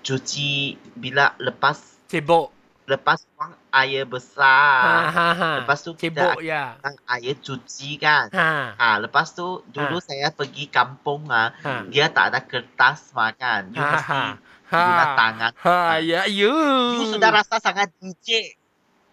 cuci 0.01 0.81
bila 0.97 1.37
lepas 1.37 2.01
Cebok. 2.09 2.60
Lepas 2.91 3.23
buang 3.31 3.55
air 3.71 4.03
Ha, 4.03 4.11
besar. 4.11 4.83
ha, 5.07 5.27
ha. 5.31 5.51
Lepas 5.63 5.79
tu 5.79 5.95
Cebok 5.95 6.35
kita 6.35 6.43
ya. 6.43 6.75
buang 6.77 6.97
air 7.07 7.35
cuci 7.39 7.95
kan. 7.95 8.27
Ha. 8.35 8.75
Ha, 8.75 8.89
lepas 8.99 9.31
tu 9.31 9.63
dulu 9.65 9.97
saya 9.97 10.27
pergi 10.29 10.67
kampung 10.67 11.31
ah, 11.31 11.55
Ha. 11.63 11.87
dia 11.87 12.11
tak 12.11 12.35
ada 12.35 12.39
kertas 12.43 13.15
makan. 13.15 13.71
You 13.71 13.79
Ha, 13.79 13.89
mesti 13.89 14.11
ha. 14.11 14.23
guna 14.67 15.05
Ha. 15.05 15.15
tangan. 15.15 15.51
Ha, 15.57 15.77
ya, 16.03 16.21
you. 16.27 16.51
You 16.99 17.05
sudah 17.09 17.31
rasa 17.31 17.55
sangat 17.57 17.95
jijik 17.97 18.59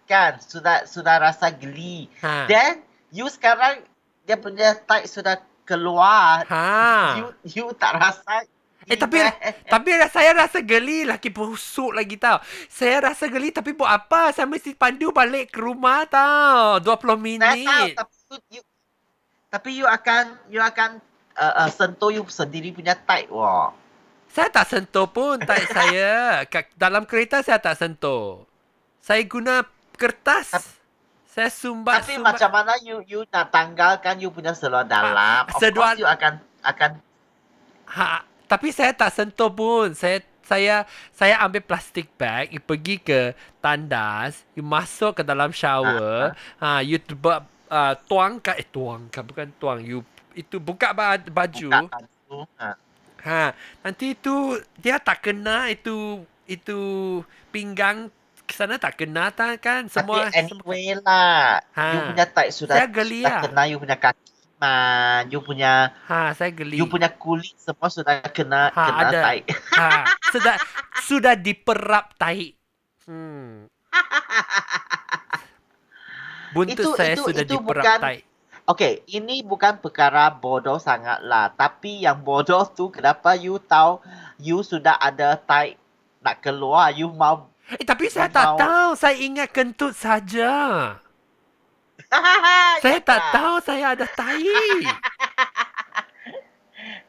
kan? 0.03 0.35
Sudah 0.39 0.83
sudah 0.83 1.15
rasa 1.17 1.47
geli. 1.49 2.11
Ha. 2.19 2.45
Then 2.45 2.83
you 3.09 3.25
sekarang 3.27 3.85
dia 4.23 4.35
punya 4.35 4.75
tight 4.75 5.07
sudah 5.07 5.39
keluar. 5.63 6.43
Ha. 6.45 6.67
You 7.15 7.25
you 7.45 7.65
tak 7.73 7.95
rasa 7.95 8.43
Eh 8.89 8.97
tapi 8.97 9.21
tapi 9.63 9.89
saya 10.09 10.33
rasa 10.35 10.59
geli 10.59 11.05
lagi 11.05 11.29
busuk 11.29 11.93
lagi 11.93 12.17
tau. 12.17 12.41
Saya 12.65 13.05
rasa 13.05 13.25
geli 13.25 13.49
tapi 13.49 13.71
buat 13.71 13.85
apa? 13.87 14.33
Saya 14.33 14.43
mesti 14.43 14.73
pandu 14.73 15.13
balik 15.13 15.53
ke 15.53 15.61
rumah 15.61 16.03
tau. 16.03 16.81
20 16.81 16.81
Saya 16.81 16.97
tahu, 16.97 17.17
minit. 17.17 17.93
tapi 17.93 18.13
you, 18.49 18.61
tapi 19.47 19.69
you 19.73 19.85
akan 19.85 20.23
you 20.47 20.57
akan 20.57 20.97
uh, 21.33 21.65
uh, 21.65 21.69
sentuh 21.69 22.09
you 22.09 22.25
sendiri 22.25 22.69
punya 22.69 22.97
tight 22.97 23.29
wah. 23.29 23.69
Saya 24.27 24.49
tak 24.49 24.65
sentuh 24.67 25.05
pun 25.05 25.37
tai 25.37 25.65
saya. 25.77 26.41
Dalam 26.73 27.05
kereta 27.05 27.41
saya 27.41 27.57
tak 27.57 27.77
sentuh. 27.77 28.41
Saya 28.99 29.21
guna 29.23 29.65
kertas. 29.93 30.49
Saya 31.29 31.47
sumbat 31.47 32.01
Tapi 32.03 32.17
sumbat. 32.17 32.35
macam 32.35 32.49
mana 32.51 32.73
you 32.79 33.05
you 33.05 33.21
nak 33.29 33.53
tanggalkan 33.53 34.17
you 34.17 34.29
punya 34.29 34.49
seluar 34.51 34.81
dalam? 34.83 35.45
Of 35.45 35.61
seluar- 35.61 35.93
course 35.93 36.01
you 36.01 36.09
akan 36.09 36.41
akan 36.63 36.91
Ha, 37.89 38.21
tapi 38.49 38.73
saya 38.73 38.91
tak 38.97 39.13
sentuh 39.13 39.53
pun. 39.53 39.93
Saya 39.93 40.25
saya 40.41 40.75
saya 41.13 41.37
ambil 41.45 41.61
plastic 41.61 42.09
bag, 42.17 42.49
you 42.49 42.57
pergi 42.57 42.97
ke 42.97 43.37
tandas, 43.61 44.41
you 44.57 44.65
masuk 44.65 45.21
ke 45.21 45.23
dalam 45.23 45.53
shower, 45.53 46.33
ha, 46.57 46.81
you 46.81 46.97
buat 47.21 47.45
uh, 47.69 47.93
tuangkan 48.09 48.57
eh 48.57 48.65
tuangkan 48.65 49.21
bukan 49.21 49.47
tuang, 49.61 49.77
you 49.85 50.01
itu 50.33 50.57
buka 50.57 50.89
ba- 50.97 51.21
baju. 51.21 51.69
buka 51.69 51.97
baju. 52.01 52.37
Ha. 52.57 52.69
Ha, 53.19 53.51
nanti 53.83 54.15
itu 54.15 54.57
dia 54.79 54.95
tak 54.97 55.27
kena 55.27 55.67
itu 55.69 56.23
itu 56.47 56.79
pinggang 57.53 58.07
ke 58.47 58.53
sana 58.55 58.79
tak 58.81 58.97
kena 58.97 59.29
tak 59.29 59.61
kan 59.61 59.85
semua 59.85 60.31
Tapi 60.31 60.49
anyway 60.49 60.97
lah. 60.97 61.61
Ha. 61.77 61.85
You 61.93 61.99
punya 62.09 62.25
tight 62.25 62.51
sudah, 62.55 62.79
Saya 62.79 62.87
geli 62.89 63.21
sudah 63.21 63.29
lah. 63.29 63.41
kena 63.45 63.61
you 63.69 63.77
punya 63.77 63.97
kaki 63.99 64.38
man. 64.59 65.25
You 65.27 65.39
punya 65.39 65.89
ha 66.05 66.31
saya 66.31 66.51
geli. 66.51 66.75
you 66.75 66.85
punya 66.85 67.07
kulit 67.09 67.55
semua 67.55 67.87
sudah 67.87 68.19
kena 68.29 68.69
Ha, 68.69 68.83
kena 68.85 69.03
ada. 69.05 69.19
tight. 69.23 69.45
ha 69.73 69.89
sudah 70.29 70.55
sudah 71.01 71.33
diperap 71.33 72.13
tai. 72.13 72.53
Hmm. 73.03 73.65
Buntut 76.49 76.75
Itu- 76.75 76.93
saya 76.93 77.13
itu- 77.13 77.25
sudah 77.25 77.43
itu 77.43 77.53
diperap 77.55 77.83
bukan- 77.83 78.01
tai. 78.01 78.17
Okay, 78.65 79.01
ini 79.07 79.41
bukan 79.41 79.79
perkara 79.79 80.29
bodoh 80.29 80.77
sangat 80.77 81.23
lah. 81.23 81.49
Tapi 81.49 82.05
yang 82.05 82.21
bodoh 82.21 82.61
tu 82.67 82.89
kenapa 82.89 83.33
you 83.33 83.57
tahu 83.59 83.97
you 84.37 84.61
sudah 84.61 84.93
ada 84.95 85.33
tight 85.35 85.81
nak 86.19 86.37
keluar, 86.39 86.91
you 86.91 87.09
mau 87.09 87.49
Eh 87.69 87.81
tapi 87.81 88.09
saya 88.09 88.25
tak 88.27 88.45
Mau- 88.47 88.59
tahu, 88.59 88.89
saya 88.95 89.13
ingat 89.15 89.49
kentut 89.49 89.93
saja. 89.93 90.97
Saya 92.83 92.97
Ya 92.97 93.05
tak 93.05 93.21
tahu 93.35 93.55
saya 93.61 93.85
ada 93.93 94.05
tai. 94.09 94.41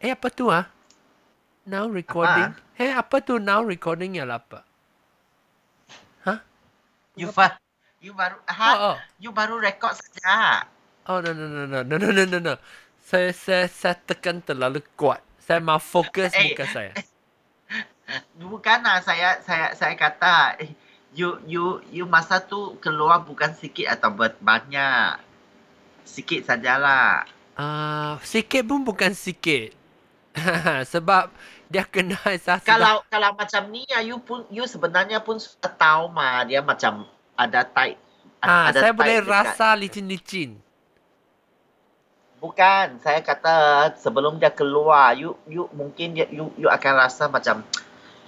eh 0.04 0.12
apa 0.12 0.28
tu 0.28 0.52
ah? 0.52 0.68
Now 1.64 1.88
recording. 1.88 2.52
Eh 2.76 2.92
apa 2.92 3.24
tu 3.24 3.40
now 3.40 3.64
recording 3.64 4.20
ya 4.20 4.28
apa? 4.28 4.68
You 7.18 7.28
fa 7.28 7.58
you 8.00 8.16
baru 8.16 8.38
ha, 8.48 8.68
Oh, 8.72 8.78
oh. 8.94 8.96
you 9.20 9.30
baru 9.34 9.60
record 9.60 9.92
saja. 9.92 10.64
Oh 11.10 11.20
no 11.20 11.36
no 11.36 11.44
no 11.50 11.66
no 11.66 11.80
no 11.84 11.96
no 12.00 12.08
no 12.14 12.24
no 12.24 12.38
no. 12.38 12.54
Saya 13.02 13.34
saya 13.34 13.66
saya 13.66 13.98
tekan 13.98 14.40
terlalu 14.40 14.80
kuat. 14.94 15.20
Saya 15.42 15.58
mau 15.60 15.82
fokus 15.82 16.32
Eh, 16.32 16.54
muka 16.54 16.64
saya. 16.70 16.94
Bukan 18.40 18.78
lah 18.82 19.02
saya 19.02 19.42
saya 19.42 19.74
saya 19.74 19.94
kata 19.98 20.64
eh, 20.64 20.70
you 21.12 21.38
you 21.44 21.64
you 21.90 22.04
masa 22.04 22.38
tu 22.38 22.78
keluar 22.78 23.22
bukan 23.22 23.50
sikit 23.52 23.90
atau 23.90 24.10
banyak. 24.38 25.18
Sikit 26.02 26.42
sajalah. 26.42 27.26
Ah, 27.54 28.18
sikit 28.22 28.64
pun 28.64 28.82
bukan 28.82 29.12
sikit. 29.12 29.74
Sebab 30.92 31.30
dia 31.66 31.82
kena 31.84 32.18
sudah- 32.38 32.62
Kalau 32.62 33.02
kalau 33.06 33.30
macam 33.34 33.62
ni 33.68 33.86
ya 33.86 33.98
you 34.00 34.18
pun 34.18 34.42
you 34.48 34.66
sebenarnya 34.66 35.18
pun 35.18 35.38
sudah 35.38 35.70
tahu 35.70 36.10
mah 36.10 36.42
dia 36.42 36.62
macam 36.62 37.06
ada 37.34 37.62
tight. 37.62 37.98
ha, 38.40 38.72
ada 38.72 38.80
saya 38.80 38.92
boleh 38.94 39.18
tight 39.18 39.26
dekat- 39.26 39.34
rasa 39.54 39.66
licin-licin. 39.76 40.50
Bukan, 42.40 42.96
saya 43.04 43.20
kata 43.20 43.52
sebelum 44.00 44.40
dia 44.40 44.48
keluar, 44.48 45.12
you 45.12 45.36
you 45.44 45.68
mungkin 45.76 46.16
dia, 46.16 46.24
you 46.32 46.48
you 46.56 46.72
akan 46.72 46.96
rasa 46.96 47.28
macam 47.28 47.60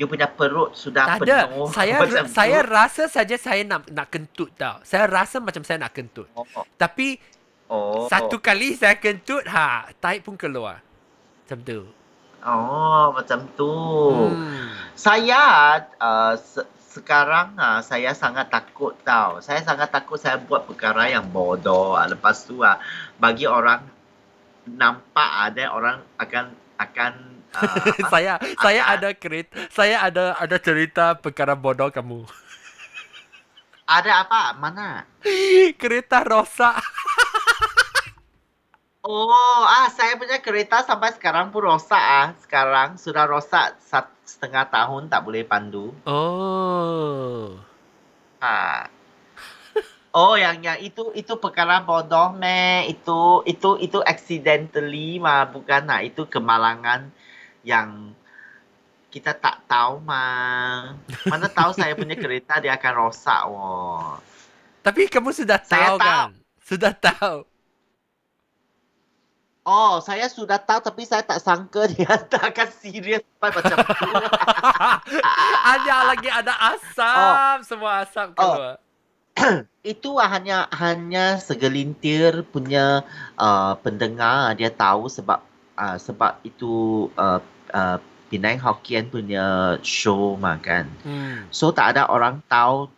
you 0.01 0.07
punya 0.09 0.29
perut 0.29 0.73
sudah 0.73 1.19
Tak 1.19 1.19
ada. 1.25 1.49
penuh. 1.49 1.69
Saya 1.73 1.95
macam 2.03 2.25
saya 2.29 2.59
tu. 2.65 2.73
rasa 2.73 3.03
saja 3.09 3.37
saya 3.37 3.63
nak 3.65 3.87
nak 3.91 4.09
kentut 4.09 4.51
tau. 4.57 4.81
Saya 4.83 5.05
rasa 5.09 5.39
macam 5.39 5.63
saya 5.63 5.79
nak 5.81 5.93
kentut. 5.93 6.29
Oh, 6.33 6.47
Tapi 6.81 7.21
oh. 7.69 8.09
satu 8.09 8.41
kali 8.41 8.75
saya 8.77 8.97
kentut, 8.97 9.45
ha, 9.49 9.89
tahi 10.01 10.25
pun 10.25 10.35
keluar. 10.37 10.81
Macam 11.45 11.59
tu. 11.63 11.81
Oh, 12.43 13.15
macam 13.15 13.47
tu. 13.55 13.71
Hmm. 14.35 14.75
Saya 14.99 15.79
uh, 16.03 16.35
se- 16.35 16.67
sekarang 16.93 17.55
uh, 17.57 17.81
saya 17.81 18.13
sangat 18.13 18.51
takut 18.51 18.99
tau. 19.07 19.39
Saya 19.39 19.63
sangat 19.63 19.89
takut 19.95 20.19
saya 20.19 20.37
buat 20.43 20.67
perkara 20.67 21.09
yang 21.09 21.31
bodoh. 21.31 21.95
Uh, 21.95 22.07
lepas 22.11 22.43
tu 22.43 22.61
uh, 22.61 22.77
bagi 23.17 23.47
orang 23.47 23.87
nampak 24.67 25.31
ada 25.51 25.71
orang 25.71 26.03
akan 26.19 26.51
akan 26.79 27.13
uh? 27.15 27.32
saya 28.13 28.41
saya 28.59 28.83
ada 28.89 29.11
kereta, 29.13 29.55
saya 29.69 30.03
ada 30.03 30.37
ada 30.39 30.57
cerita 30.59 31.17
perkara 31.19 31.53
bodoh 31.53 31.93
kamu. 31.93 32.25
ada 33.87 34.25
apa? 34.25 34.57
Mana? 34.57 35.05
kereta 35.81 36.25
rosak. 36.25 36.81
Oh, 39.03 39.67
ah 39.67 39.91
saya 39.91 40.15
punya 40.15 40.39
kereta 40.39 40.87
sampai 40.87 41.11
sekarang 41.11 41.51
pun 41.51 41.67
rosak 41.67 41.99
ah. 41.99 42.39
Sekarang 42.39 42.95
sudah 42.95 43.27
rosak 43.27 43.75
sat, 43.83 44.07
setengah 44.23 44.71
tahun 44.71 45.11
tak 45.11 45.27
boleh 45.27 45.43
pandu. 45.43 45.91
Oh. 46.07 47.59
Ha. 48.39 48.87
Oh, 50.15 50.39
yang 50.39 50.63
yang 50.63 50.79
itu 50.79 51.11
itu 51.19 51.35
perkara 51.35 51.83
bodoh 51.83 52.31
meh. 52.31 52.87
Itu 52.95 53.43
itu 53.43 53.75
itu 53.83 53.99
accidentally 54.07 55.19
mah 55.19 55.51
bukan 55.51 55.83
nah 55.83 55.99
itu 55.99 56.23
kemalangan 56.31 57.11
yang 57.63 58.15
kita 59.09 59.33
tak 59.33 59.63
tahu 59.67 60.01
mah. 60.01 60.97
Mana 61.29 61.47
tahu 61.47 61.73
saya 61.73 61.93
punya 61.93 62.17
kereta 62.17 62.59
dia 62.59 62.75
akan 62.75 62.93
rosak 62.97 63.43
wah. 63.47 64.17
Tapi 64.81 65.07
kamu 65.07 65.31
sudah 65.31 65.61
Saya 65.61 65.95
tahu 65.95 65.97
tahu. 65.97 66.07
kan? 66.07 66.29
Sudah 66.59 66.93
tahu. 66.93 67.37
Oh, 69.63 70.03
saya 70.03 70.27
sudah 70.27 70.59
tahu 70.59 70.83
tapi 70.83 71.07
saya 71.07 71.23
tak 71.23 71.39
sangka 71.39 71.87
dia 71.95 72.19
tak 72.19 72.51
akan 72.51 72.69
serius 72.73 73.23
sampai 73.23 73.51
macam 73.55 73.77
tu. 73.79 74.07
ada 75.71 75.97
lagi 76.11 76.27
ada 76.27 76.55
asap, 76.75 77.57
semua 77.63 78.03
asap 78.03 78.35
Oh. 78.35 78.59
keluar. 78.59 78.77
itu 79.87 80.11
hanya 80.19 80.69
hanya 80.77 81.39
segelintir 81.39 82.45
punya 82.45 83.01
uh, 83.35 83.73
pendengar 83.81 84.53
dia 84.53 84.69
tahu 84.69 85.09
sebab 85.09 85.41
uh, 85.79 85.97
sebab 85.97 86.43
itu 86.45 87.07
uh, 87.15 87.39
uh, 87.73 87.99
Penang 88.33 88.57
Hokkien 88.65 89.13
punya 89.13 89.77
show 89.85 90.41
mah. 90.41 90.57
Hmm. 91.05 91.45
So 91.53 91.69
tak 91.69 91.97
ada 91.97 92.09
orang 92.09 92.41
tahu 92.49 92.89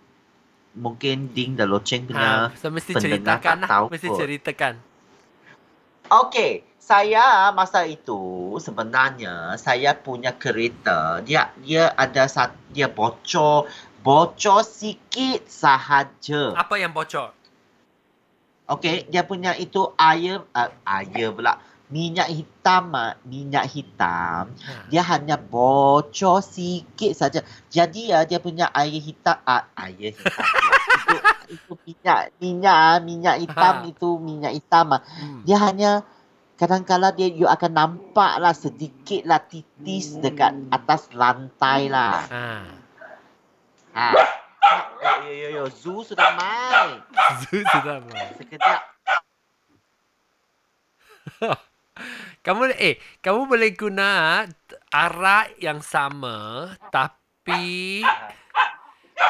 mungkin 0.78 1.30
Ding 1.34 1.58
the 1.58 1.66
Loceng 1.66 2.06
punya. 2.06 2.50
Ha, 2.50 2.54
so 2.54 2.70
mesti 2.70 2.94
pendengar 2.94 3.42
ceritakan 3.42 3.42
tak 3.42 3.58
lah. 3.58 3.70
tahu 3.70 3.84
Mesti 3.90 4.08
kot. 4.10 4.18
ceritakan. 4.18 4.74
Okey, 6.04 6.52
saya 6.78 7.50
masa 7.50 7.82
itu 7.88 8.54
sebenarnya 8.60 9.56
saya 9.56 9.96
punya 9.96 10.36
kereta 10.36 11.24
dia 11.24 11.50
dia 11.64 11.90
ada 11.96 12.28
sat, 12.28 12.52
dia 12.70 12.86
bocor 12.86 13.66
bocor 14.04 14.60
sikit 14.62 15.48
sahaja. 15.48 16.54
Apa 16.54 16.76
yang 16.76 16.92
bocor? 16.92 17.32
Okey, 18.68 19.08
dia 19.08 19.24
punya 19.24 19.56
itu 19.56 19.92
air 19.96 20.44
uh, 20.54 20.70
air 20.84 21.32
pula. 21.32 21.58
Minyak 21.92 22.32
hitam, 22.32 22.96
ah, 22.96 23.12
minyak 23.28 23.68
hitam. 23.68 24.50
Ha. 24.56 24.88
Dia 24.88 25.04
hanya 25.04 25.36
bocor 25.36 26.40
sikit 26.40 27.12
saja. 27.12 27.44
Jadi 27.68 28.08
ya 28.08 28.24
dia 28.24 28.40
punya 28.40 28.72
air 28.72 28.96
hitam, 28.98 29.36
uh, 29.44 29.68
air 29.76 30.16
hitam. 30.16 30.44
itu, 31.04 31.16
itu 31.52 31.72
minyak, 31.84 32.32
minyak, 32.40 32.72
ah, 32.72 32.98
minyak 33.04 33.36
hitam 33.44 33.74
Ha. 33.84 33.90
itu 33.92 34.08
minyak 34.16 34.52
hitam. 34.56 34.96
ah. 34.96 35.00
Hmm. 35.04 35.44
Dia 35.44 35.56
hanya 35.60 35.90
kadang-kala 36.56 37.12
dia 37.12 37.28
you 37.28 37.44
akan 37.44 37.72
nampak 37.76 38.40
lah 38.40 38.56
sedikit 38.56 39.26
lah 39.28 39.44
titis 39.44 40.16
dekat 40.24 40.56
atas 40.72 41.12
lantai 41.12 41.92
lah. 41.92 42.24
Ha. 42.32 42.46
Ha. 43.92 44.08
Yo 45.24 45.30
yo 45.30 45.48
yo, 45.52 45.64
Zoo 45.68 46.00
sudah 46.00 46.32
main. 46.32 47.04
Sudah 47.44 48.00
lah. 48.00 48.28
Sekejap. 48.40 48.80
Kamu 52.44 52.76
eh 52.76 53.00
kamu 53.24 53.48
boleh 53.48 53.72
guna 53.72 54.44
arah 54.92 55.48
yang 55.56 55.80
sama 55.80 56.68
tapi 56.92 58.04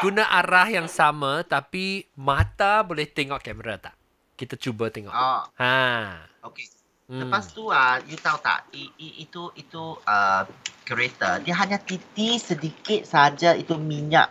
guna 0.03 0.27
arah 0.27 0.67
yang 0.67 0.91
sama 0.91 1.47
tapi 1.47 2.03
mata 2.19 2.83
boleh 2.83 3.07
tengok 3.07 3.39
kamera 3.39 3.79
tak? 3.79 3.95
Kita 4.35 4.59
cuba 4.59 4.91
tengok. 4.91 5.15
Oh, 5.15 5.47
Ha. 5.63 6.27
okey. 6.51 6.67
Hmm. 7.07 7.23
Lepas 7.23 7.55
tu 7.55 7.71
ah, 7.71 8.03
you 8.03 8.19
tahu 8.19 8.35
tak? 8.43 8.67
I, 8.75 8.91
i, 8.99 9.23
itu 9.23 9.47
itu 9.55 9.95
uh, 10.03 10.43
kereta 10.83 11.39
dia 11.39 11.55
hanya 11.55 11.79
titis 11.79 12.51
sedikit 12.51 13.07
saja 13.07 13.55
itu 13.55 13.79
minyak 13.79 14.27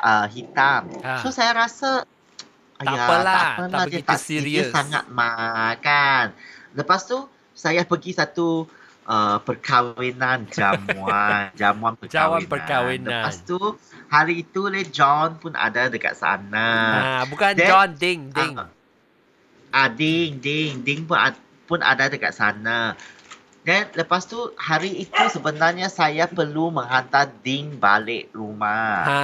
uh, 0.00 0.24
hitam. 0.32 0.88
Ah. 1.04 1.20
So 1.20 1.28
saya 1.28 1.52
rasa 1.52 2.08
Tak 2.80 2.88
"Ayah, 2.88 3.04
apalah, 3.04 3.36
tak 3.36 3.44
tak 3.44 3.52
apalah 3.52 3.68
dia 3.68 3.84
begitu 3.84 4.08
tak 4.08 4.20
serius." 4.24 4.40
serius 4.40 4.66
sangat 4.72 5.04
makan. 5.12 6.24
Lepas 6.72 7.04
tu 7.04 7.18
saya 7.58 7.82
pergi 7.82 8.14
satu 8.14 8.70
uh, 9.10 9.42
perkahwinan 9.42 10.46
jamuan, 10.54 11.50
jamuan 11.60 11.98
perkahwinan. 11.98 12.14
Jamuan 12.14 12.42
perkahwinan. 12.46 13.22
Lepas 13.26 13.36
tu 13.42 13.58
hari 14.06 14.46
itu 14.46 14.70
le 14.70 14.86
John 14.86 15.42
pun 15.42 15.58
ada 15.58 15.90
dekat 15.90 16.14
sana. 16.14 16.70
Ha, 17.02 17.26
bukan 17.26 17.58
Then- 17.58 17.66
John 17.66 17.90
Ding 17.98 18.22
Ding. 18.30 18.54
Ah, 18.54 18.70
Ah, 19.68 19.92
ding, 19.92 20.40
ding, 20.40 20.80
ding 20.80 21.04
pun, 21.04 21.20
pun 21.68 21.84
ada 21.84 22.08
dekat 22.08 22.32
sana. 22.32 22.96
Dan 23.68 23.84
lepas 23.92 24.24
tu 24.24 24.40
hari 24.56 25.04
itu 25.04 25.22
sebenarnya 25.28 25.92
saya 25.92 26.24
perlu 26.24 26.72
menghantar 26.72 27.28
Ding 27.44 27.76
balik 27.76 28.32
rumah. 28.32 29.04
Ha. 29.04 29.20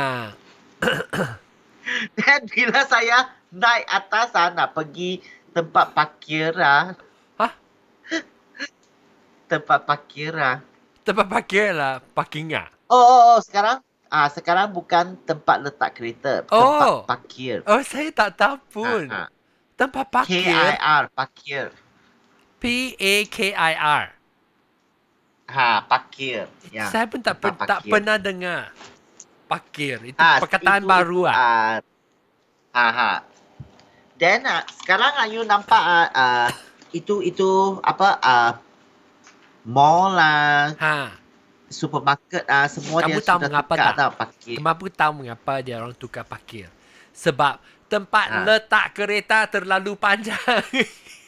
Dan 2.21 2.45
bila 2.53 2.85
saya 2.85 3.33
naik 3.49 3.89
atas 3.89 4.37
ah, 4.37 4.53
nak 4.53 4.77
pergi 4.77 5.25
tempat 5.57 5.97
parkir 5.97 6.53
ah. 6.61 6.93
Tempat 9.45 9.85
parkir 9.85 10.33
ah. 10.35 10.59
Tempat 11.05 11.27
parkir 11.29 11.77
lah 11.77 12.01
parking 12.17 12.57
ah. 12.57 12.69
Oh, 12.89 12.97
oh, 12.97 13.21
oh, 13.37 13.39
sekarang 13.45 13.81
ah 14.09 14.29
sekarang 14.31 14.71
bukan 14.71 15.19
tempat 15.25 15.61
letak 15.61 15.91
kereta, 15.99 16.47
tempat 16.47 16.89
Oh. 16.89 17.03
parkir. 17.05 17.61
Oh, 17.67 17.83
saya 17.85 18.09
tak 18.15 18.39
tahu 18.39 18.57
pun. 18.73 19.05
Ah, 19.11 19.27
ah. 19.27 19.29
Tempat 19.75 20.05
parkir. 20.09 20.47
KIR, 20.47 21.05
parkir. 21.13 21.67
P 22.63 22.65
A 22.97 23.15
K 23.29 23.39
I 23.53 23.73
R. 23.77 24.05
Ha, 25.45 25.85
parkir. 25.85 26.49
Ya. 26.73 26.89
Saya 26.89 27.05
pun 27.05 27.21
tak, 27.21 27.37
tempat 27.37 27.59
per, 27.59 27.67
tak 27.69 27.81
pernah 27.85 28.17
dengar. 28.17 28.73
Parkir. 29.45 30.01
Itu 30.01 30.17
Ah, 30.17 30.41
perkataan 30.41 30.83
itu, 30.83 30.89
baru 30.89 31.21
ah. 31.29 31.35
ah. 31.37 31.75
Aha. 32.73 33.13
Then 34.17 34.47
ah, 34.49 34.65
sekarang 34.81 35.13
ah, 35.21 35.27
you 35.29 35.45
nampak 35.45 35.83
ah, 35.85 36.09
ah, 36.15 36.49
itu 36.97 37.21
itu 37.21 37.77
apa 37.85 38.17
ah 38.25 38.51
mall 39.65 40.13
lah, 40.13 40.77
Ha. 40.77 41.17
supermarket 41.69 42.45
ah 42.47 42.69
semua 42.69 43.03
Kamu 43.03 43.09
dia 43.11 43.25
tahu 43.25 43.39
sudah 43.41 43.49
mengapa 43.49 43.73
tukar 43.75 43.89
tak? 43.89 43.97
tau 43.97 44.11
parkir. 44.15 44.57
Kamu 44.61 44.87
tahu 44.93 45.13
mengapa 45.17 45.53
dia 45.65 45.75
orang 45.81 45.97
tukar 45.97 46.25
parkir? 46.29 46.69
Sebab 47.17 47.59
tempat 47.89 48.27
Ha. 48.29 48.39
letak 48.45 48.87
kereta 48.95 49.49
terlalu 49.49 49.97
panjang. 49.97 50.39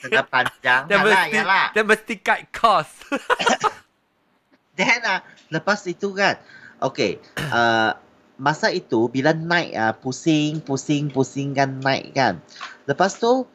Sudah 0.04 0.22
panjang. 0.28 0.84
dia 0.88 0.96
yalah, 1.00 1.04
mesti 1.08 1.30
yalah. 1.34 1.66
dia 1.72 1.82
mesti 1.82 2.14
cut 2.20 2.40
cost. 2.52 2.94
Then 4.76 5.00
ah, 5.08 5.24
lepas 5.48 5.88
itu 5.88 6.12
kan, 6.12 6.36
okay, 6.84 7.16
uh, 7.48 7.96
masa 8.36 8.68
itu 8.68 9.08
bila 9.08 9.32
naik 9.32 9.72
ah, 9.72 9.96
pusing, 9.96 10.60
pusing, 10.60 11.08
pusing 11.08 11.56
kan 11.56 11.80
naik 11.80 12.12
kan. 12.12 12.36
Lepas 12.84 13.16
tu 13.16 13.48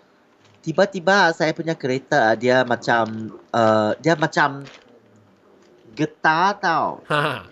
tiba-tiba 0.61 1.33
saya 1.33 1.51
punya 1.51 1.73
kereta 1.73 2.31
ah, 2.31 2.35
dia 2.37 2.61
macam 2.63 3.33
uh, 3.51 3.91
dia 3.97 4.13
macam 4.15 4.63
getar 5.91 6.57
tau. 6.61 7.01
ha. 7.09 7.45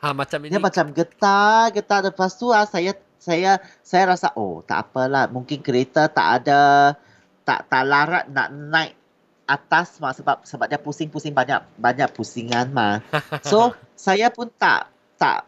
Ha 0.00 0.16
macam 0.16 0.38
ini. 0.40 0.52
Dia 0.52 0.60
macam 0.60 0.96
getar, 0.96 1.68
getar 1.72 2.00
lepas 2.00 2.32
tu 2.32 2.48
ah, 2.48 2.64
saya 2.64 2.96
saya 3.20 3.60
saya 3.84 4.16
rasa 4.16 4.32
oh 4.32 4.64
tak 4.64 4.88
apalah 4.88 5.28
mungkin 5.28 5.60
kereta 5.60 6.08
tak 6.08 6.40
ada 6.40 6.96
tak 7.44 7.68
tak 7.68 7.82
larat 7.84 8.24
nak 8.32 8.48
naik 8.48 8.96
atas 9.44 10.00
mah 10.00 10.16
sebab 10.16 10.40
sebab 10.40 10.70
dia 10.70 10.80
pusing-pusing 10.80 11.36
banyak 11.36 11.60
banyak 11.76 12.08
pusingan 12.14 12.72
mah. 12.72 13.04
So 13.44 13.76
saya 13.92 14.32
pun 14.32 14.48
tak 14.56 14.88
tak 15.20 15.44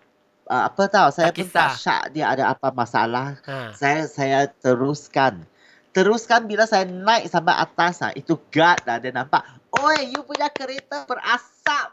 uh, 0.53 0.68
apa 0.68 0.83
tahu 0.85 1.09
saya 1.09 1.33
Tak 1.33 1.37
pun 1.38 1.49
kisah. 1.49 1.57
tak 1.57 1.71
syak 1.81 2.03
dia 2.12 2.25
ada 2.29 2.53
apa 2.53 2.68
masalah. 2.75 3.40
ha. 3.49 3.73
Saya 3.73 4.05
saya 4.05 4.51
teruskan. 4.51 5.49
Teruskan 5.92 6.48
bila 6.48 6.64
saya 6.64 6.88
naik 6.88 7.28
sampai 7.28 7.52
atas 7.52 8.00
ah 8.00 8.12
itu 8.16 8.40
guard 8.48 8.81
dah 8.85 8.96
dia 8.96 9.12
nampak. 9.12 9.44
Oi, 9.76 10.12
you 10.12 10.24
punya 10.24 10.48
kereta 10.48 11.05
berasap. 11.11 11.92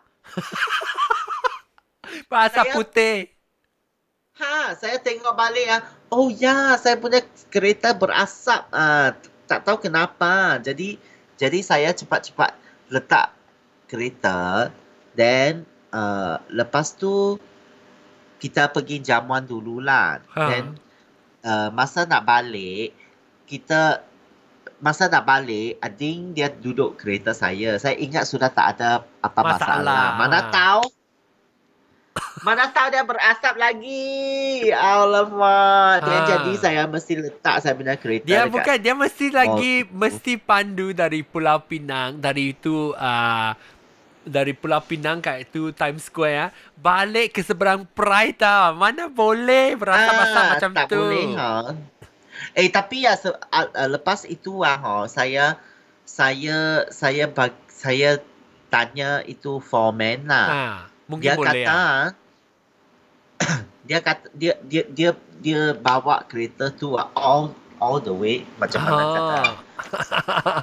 Saya- 2.63 2.75
putih. 2.75 3.17
Ha, 4.39 4.71
saya 4.79 4.95
tengok 5.03 5.35
balik 5.35 5.67
ah. 5.67 5.81
Oh 6.15 6.31
ya, 6.31 6.79
saya 6.79 6.95
punya 6.95 7.19
kereta 7.51 7.91
berasap 7.91 8.71
ah. 8.71 9.11
Tak 9.51 9.67
tahu 9.67 9.83
kenapa. 9.91 10.63
Jadi 10.63 10.95
jadi 11.35 11.59
saya 11.59 11.91
cepat-cepat 11.91 12.55
letak 12.87 13.35
kereta 13.89 14.69
then 15.17 15.65
uh, 15.91 16.39
lepas 16.47 16.95
tu 16.95 17.35
kita 18.39 18.71
pergi 18.71 19.03
jamuan 19.03 19.43
dululah. 19.43 20.23
Ha. 20.23 20.43
Then 20.47 20.65
uh, 21.43 21.67
masa 21.75 22.07
nak 22.07 22.23
balik 22.23 22.95
kita 23.49 24.05
masa 24.79 25.09
nak 25.09 25.25
balik 25.25 25.75
Ading 25.79 26.31
dia 26.31 26.47
duduk 26.47 26.95
kereta 26.95 27.33
saya. 27.33 27.75
Saya 27.75 27.97
ingat 27.97 28.23
sudah 28.23 28.47
tak 28.47 28.77
ada 28.77 28.89
apa 29.19 29.39
Masalah. 29.41 29.57
masalah. 29.57 30.03
Mana 30.15 30.39
Ha. 30.39 30.49
tahu 30.49 30.83
Mana 32.39 32.67
tahu 32.67 32.87
dia 32.89 33.03
berasap 33.03 33.55
lagi. 33.55 34.67
Alamak. 34.69 35.99
Dia 36.01 36.15
Ha. 36.15 36.27
jadi 36.29 36.51
saya 36.55 36.81
mesti 36.85 37.13
letak 37.17 37.59
saya 37.59 37.73
punya 37.73 37.95
kereta 37.95 38.23
Dia 38.23 38.43
dekat 38.43 38.53
bukan 38.53 38.77
dia 38.77 38.93
mesti 38.93 39.25
lagi 39.29 39.73
mesti 39.89 40.33
pandu 40.37 40.91
dari 40.91 41.21
Pulau 41.21 41.59
Pinang 41.61 42.15
dari 42.17 42.51
itu 42.51 42.91
uh, 42.91 43.51
dari 44.21 44.51
Pulau 44.51 44.79
Pinang 44.79 45.19
kat 45.19 45.43
itu 45.43 45.71
Times 45.71 46.05
Square 46.05 46.31
ya. 46.33 46.47
Balik 46.75 47.33
ke 47.33 47.41
seberang 47.41 47.83
Pride 47.89 48.35
tau. 48.37 48.71
Mana 48.73 49.07
boleh 49.07 49.75
berasap-asap 49.75 50.37
Ah, 50.37 50.47
macam 50.49 50.71
tak 50.73 50.85
tu. 50.87 50.99
boleh 50.99 51.25
ha. 51.35 51.49
Eh 52.57 52.67
tapi 52.69 53.05
ya 53.05 53.13
se- 53.13 53.33
uh, 53.33 53.67
uh, 53.69 53.89
lepas 53.89 54.25
itu 54.25 54.61
ah 54.65 54.77
ha, 54.77 54.93
saya 55.05 55.57
saya 56.05 56.89
saya 56.89 57.29
bag, 57.29 57.53
saya 57.69 58.17
tanya 58.73 59.21
itu 59.25 59.61
foreman 59.61 60.25
lah. 60.25 60.47
Ha, 60.49 60.61
mungkin 61.09 61.25
dia 61.29 61.35
boleh. 61.37 61.65
kata 61.65 61.73
ah. 61.73 62.03
dia 63.87 63.99
kata 64.01 64.25
dia 64.33 64.53
dia 64.65 64.83
dia 64.89 65.11
dia 65.41 65.61
bawa 65.77 66.25
kereta 66.25 66.73
tu 66.73 66.97
ah, 66.97 67.09
all 67.13 67.53
all 67.77 68.01
the 68.01 68.13
way 68.13 68.45
macam 68.57 68.81
mana 68.85 69.03
kata. 69.13 69.39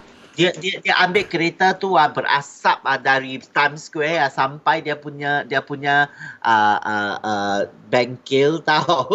Ah. 0.36 0.52
Dia 0.52 0.52
dia 0.60 0.74
dia 0.84 0.94
ambil 1.00 1.24
kereta 1.24 1.72
tu 1.72 1.96
ah 1.96 2.12
berasap 2.12 2.84
ah 2.84 3.00
dari 3.00 3.40
Times 3.40 3.88
Square 3.88 4.20
ah, 4.20 4.28
sampai 4.28 4.84
dia 4.84 4.92
punya 4.92 5.48
dia 5.48 5.64
punya 5.64 6.12
ah 6.44 6.76
uh, 6.76 7.14
uh, 7.24 7.58
bengkel 7.88 8.60
tau. 8.68 9.08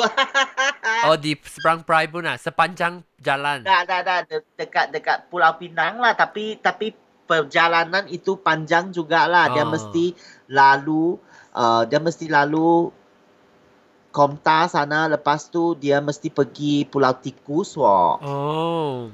Oh 1.05 1.13
di 1.13 1.37
seberang 1.45 1.85
Pride 1.85 2.09
pun 2.09 2.25
ah, 2.25 2.41
sepanjang 2.41 3.05
jalan. 3.21 3.61
Dah, 3.61 3.85
dah, 3.85 4.01
dah. 4.01 4.25
De- 4.25 4.49
dekat 4.57 4.89
dekat 4.89 5.29
Pulau 5.29 5.53
Pinang 5.61 6.01
lah. 6.01 6.17
Tapi 6.17 6.57
tapi 6.57 6.97
perjalanan 7.29 8.09
itu 8.09 8.41
panjang 8.41 8.89
jugalah. 8.89 9.53
Dia 9.53 9.61
Oh. 9.61 9.69
mesti 9.69 10.17
lalu 10.49 11.21
uh, 11.53 11.85
dia 11.85 12.01
mesti 12.01 12.25
lalu 12.25 12.89
Komta 14.11 14.67
sana. 14.67 15.07
Lepas 15.07 15.47
tu 15.47 15.77
dia 15.77 16.01
mesti 16.03 16.27
pergi 16.27 16.83
Pulau 16.83 17.13
Tikus. 17.15 17.77
Wah. 17.77 18.17
Oh. 18.19 19.07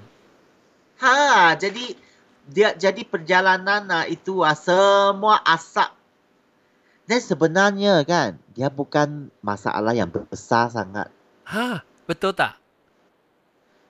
Ha, 0.98 1.54
jadi 1.60 1.94
dia 2.48 2.74
jadi 2.74 3.04
perjalanan 3.04 3.86
nah, 3.86 4.04
itu 4.08 4.42
ah, 4.42 4.58
semua 4.58 5.38
asap. 5.44 5.94
Dan 7.08 7.20
sebenarnya 7.24 8.04
kan 8.04 8.36
dia 8.52 8.68
bukan 8.68 9.32
masalah 9.40 9.96
yang 9.96 10.10
besar 10.10 10.68
sangat. 10.72 11.08
Ha, 11.48 11.84
betul 12.10 12.36
tak? 12.36 12.60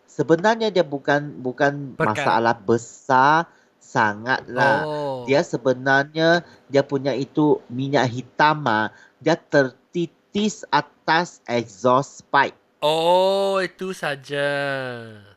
Sebenarnya 0.06 0.74
dia 0.74 0.86
bukan 0.86 1.38
bukan 1.42 1.94
Perkara- 1.94 2.18
masalah 2.18 2.56
besar 2.58 3.50
sangatlah. 3.78 4.84
Oh. 4.84 5.24
Dia 5.30 5.46
sebenarnya 5.46 6.44
dia 6.68 6.84
punya 6.84 7.16
itu 7.16 7.64
minyak 7.72 8.12
hitam 8.12 8.68
ah, 8.68 8.92
dia 9.24 9.40
tertitis 9.40 10.68
atas 10.70 11.40
exhaust 11.48 12.26
pipe. 12.28 12.58
Oh, 12.78 13.58
itu 13.60 13.90
saja. 13.92 14.46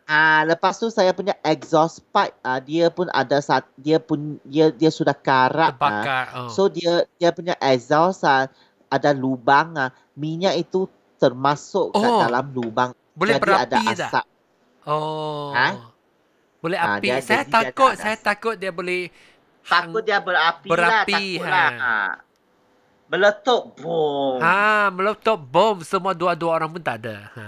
Ah, 0.05 0.43
lepas 0.43 0.75
tu 0.75 0.91
saya 0.91 1.15
punya 1.15 1.39
exhaust 1.41 2.03
pipe 2.11 2.35
ah, 2.43 2.59
dia 2.59 2.91
pun 2.91 3.07
ada 3.11 3.39
saat 3.39 3.63
dia 3.79 3.97
pun 3.97 4.37
dia 4.43 4.69
dia 4.69 4.91
sudah 4.91 5.15
karat 5.15 5.71
ah. 5.71 5.79
Terbakar. 5.79 6.25
Oh. 6.37 6.49
So 6.51 6.67
dia 6.67 7.07
dia 7.17 7.31
punya 7.31 7.55
exhaust 7.57 8.27
ah, 8.27 8.51
ada 8.89 9.15
lubang 9.15 9.73
ah, 9.79 9.91
minyak 10.13 10.59
itu 10.59 10.85
termasuk 11.17 11.95
kat 11.95 12.11
Oh, 12.11 12.19
dalam 12.19 12.51
lubang. 12.51 12.91
boleh 13.15 13.39
jadi 13.39 13.41
ada 13.41 13.79
berapi 13.79 13.85
tak? 13.95 14.11
asap. 14.11 14.25
Oh. 14.85 15.53
Ha? 15.55 15.69
Boleh 16.61 16.79
Ah, 16.79 16.99
api. 16.99 17.07
dia- 17.07 17.23
saya 17.23 17.43
dia 17.47 17.53
takut, 17.71 17.93
ada 17.95 18.03
saya 18.03 18.17
takut 18.19 18.55
dia 18.59 18.73
boleh 18.75 19.09
Takut 19.63 20.03
dia 20.03 20.19
berapi, 20.19 20.67
Berapi, 20.67 21.39
lah, 21.39 21.47
takut 21.47 21.47
ha. 21.47 21.53
lah. 21.87 22.09
Meletup, 23.11 23.75
boom. 23.75 24.39
Ha, 24.39 24.87
meletup 24.89 25.35
bom 25.37 25.83
semua 25.83 26.15
dua-dua 26.15 26.55
orang 26.55 26.71
pun 26.71 26.79
tak 26.79 27.03
ada. 27.03 27.27
Ha. 27.35 27.47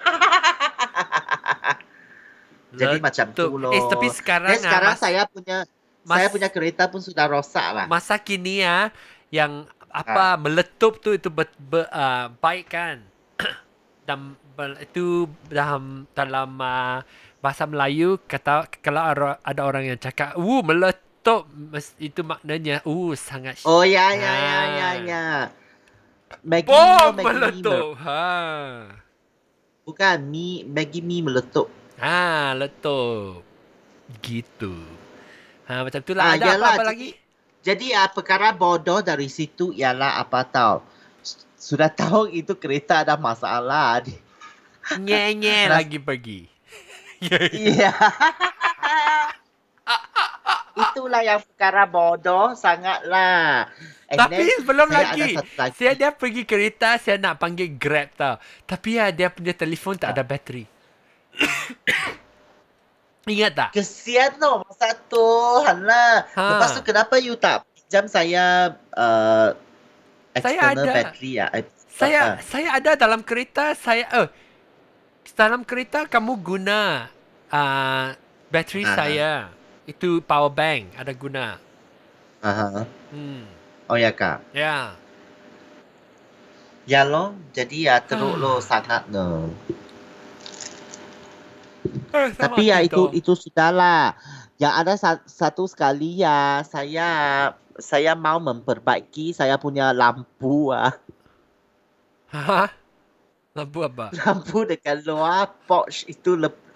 Jadi 2.70 2.96
macam 3.00 3.26
tu 3.32 3.42
Letup. 3.42 3.56
loh. 3.56 3.72
Eh, 3.72 3.82
tapi 3.88 4.06
sekarang, 4.10 4.52
Dan 4.52 4.62
sekarang 4.62 4.90
ah, 4.90 4.94
mas- 4.94 5.02
saya 5.02 5.22
punya 5.24 5.58
mas- 6.04 6.16
saya 6.16 6.28
punya 6.28 6.48
kereta 6.48 6.86
pun 6.86 7.00
sudah 7.00 7.26
rosak 7.26 7.66
lah. 7.66 7.86
masa 7.86 8.14
kini 8.16 8.60
ya 8.60 8.92
yang 9.28 9.64
Ah. 9.88 10.06
apa 10.06 10.38
meletup 10.38 11.02
tu 11.02 11.10
itu 11.10 11.26
ber, 11.26 11.50
ber, 11.58 11.82
uh, 11.90 12.30
baik 12.38 12.70
kan 12.70 13.02
dan 14.06 14.38
itu 14.78 15.26
dalam 15.44 16.06
dalam 16.12 16.54
uh, 16.56 17.02
bahasa 17.40 17.66
Melayu 17.66 18.14
kata 18.22 18.70
kalau 18.78 19.02
ada, 19.02 19.42
ada 19.42 19.62
orang 19.64 19.90
yang 19.90 19.98
cakap 19.98 20.38
uh 20.38 20.62
meletup 20.62 21.02
mes- 21.52 21.96
itu 21.98 22.20
maknanya 22.20 22.80
uh 22.82 23.12
sangat 23.12 23.60
Oh 23.62 23.82
ya 23.82 24.08
ya 24.10 24.32
ya 24.32 24.56
Ah. 24.56 24.64
ya 24.66 24.90
ya. 25.02 25.24
Maggi 26.40 26.66
bom 26.66 27.12
meletup 27.14 27.92
ha 27.98 28.88
Bukan 29.82 30.18
mi 30.24 30.62
Maggi 30.64 31.00
mi 31.00 31.20
meletup. 31.20 31.68
ha 31.96 32.54
letup 32.54 33.44
gitu 34.18 34.72
ha 35.64 35.82
macam 35.82 36.00
tu 36.00 36.12
lah 36.12 36.24
Ah, 36.24 36.34
ada 36.34 36.46
yalah, 36.48 36.56
apa-apa 36.72 36.82
jadi- 36.82 36.90
lagi 36.90 37.08
Jadi 37.60 37.86
uh, 37.92 38.08
perkara 38.08 38.50
bodoh 38.50 38.98
dari 39.00 39.28
situ 39.28 39.68
ialah 39.70 40.16
apa 40.16 40.40
tahu. 40.42 40.80
Sudah 41.54 41.92
tahu 41.92 42.24
itu 42.26 42.56
kereta 42.56 43.04
ada 43.04 43.20
masalah. 43.20 44.00
nye 44.96 45.36
Ras- 45.36 45.68
lagi 45.76 46.00
pergi 46.00 46.48
Iya. 47.20 47.92
Itulah 51.00 51.24
yang 51.24 51.40
perkara 51.40 51.88
bodoh 51.88 52.52
sangatlah. 52.52 53.72
And 54.04 54.20
Tapi 54.20 54.44
then, 54.44 54.68
belum 54.68 54.92
saya 54.92 55.16
lagi. 55.16 55.32
Saya 55.72 55.92
dia 55.96 56.12
pergi 56.12 56.44
kereta, 56.44 57.00
saya 57.00 57.16
nak 57.16 57.40
panggil 57.40 57.72
Grab 57.80 58.12
tau. 58.20 58.36
Tapi 58.68 59.00
ya 59.00 59.08
dia 59.08 59.32
punya 59.32 59.56
telefon 59.56 59.96
tak 59.96 60.12
ada 60.12 60.20
bateri. 60.20 60.68
Ingat 63.32 63.52
tak? 63.56 63.70
Kesian 63.72 64.36
tau 64.36 64.60
masa 64.60 64.92
tu. 65.08 65.24
Hala. 65.64 66.28
Ha. 66.36 66.44
Lepas 66.52 66.76
tu 66.76 66.84
kenapa 66.84 67.16
you 67.16 67.32
tak 67.32 67.64
pinjam 67.72 68.04
saya 68.12 68.76
uh, 68.92 69.56
Saya 70.36 70.68
external 70.68 70.84
ada. 70.84 70.92
battery 71.00 71.32
ya? 71.40 71.46
Eh, 71.56 71.64
Saya 71.88 72.20
ah. 72.20 72.32
saya 72.44 72.68
ada 72.76 72.90
dalam 72.92 73.24
kereta, 73.24 73.72
saya 73.72 74.04
eh 74.04 74.28
dalam 75.32 75.64
kereta 75.64 76.04
kamu 76.04 76.36
guna 76.44 77.08
uh, 77.48 78.12
bateri 78.52 78.84
Aha. 78.84 78.92
saya. 78.92 79.32
Itu 79.90 80.22
power 80.22 80.54
bank 80.54 80.94
ada 80.94 81.10
guna. 81.10 81.58
Aha. 82.46 82.86
Hmm. 83.10 83.42
Oh 83.90 83.98
ya 83.98 84.14
kak. 84.14 84.38
Ya. 84.54 84.94
Ya 86.86 87.02
lo. 87.02 87.34
Jadi 87.50 87.90
ya 87.90 87.98
teruk 87.98 88.38
Ah. 88.38 88.40
lo 88.40 88.52
sangat 88.62 89.10
no. 89.10 89.50
Eh, 92.14 92.30
Tapi 92.38 92.70
ya 92.70 92.78
itu 92.86 93.10
itu 93.10 93.34
sudahlah. 93.34 94.14
Yang 94.62 94.74
ada 94.78 94.92
sa- 94.94 95.24
satu 95.26 95.66
sekali 95.66 96.22
ya 96.22 96.62
saya 96.62 97.08
saya 97.80 98.12
mau 98.14 98.38
memperbaiki 98.38 99.34
saya 99.34 99.58
punya 99.58 99.90
lampu 99.90 100.70
ah. 100.70 100.94
Hah? 102.30 102.70
Lampu 103.60 103.84
apa? 103.84 104.08
Lampu 104.24 104.64
dekat 104.64 105.04
luar 105.04 105.52
porch 105.68 106.08
itu 106.08 106.32
lep- 106.32 106.72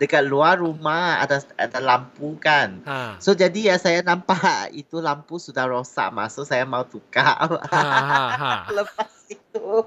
dekat 0.00 0.24
luar 0.24 0.56
rumah 0.56 1.20
ada 1.20 1.44
ada 1.60 1.76
lampu 1.76 2.40
kan. 2.40 2.80
Ha. 2.88 3.20
So 3.20 3.36
jadi 3.36 3.74
ya 3.74 3.76
saya 3.76 4.00
nampak 4.00 4.72
itu 4.72 4.96
lampu 5.04 5.36
sudah 5.36 5.68
rosak 5.68 6.08
masuk 6.08 6.48
saya 6.48 6.64
mau 6.64 6.88
tukar. 6.88 7.36
Ha 7.36 7.68
ha 7.68 8.24
ha. 8.32 8.52
Lepas 8.76 9.12
itu 9.28 9.84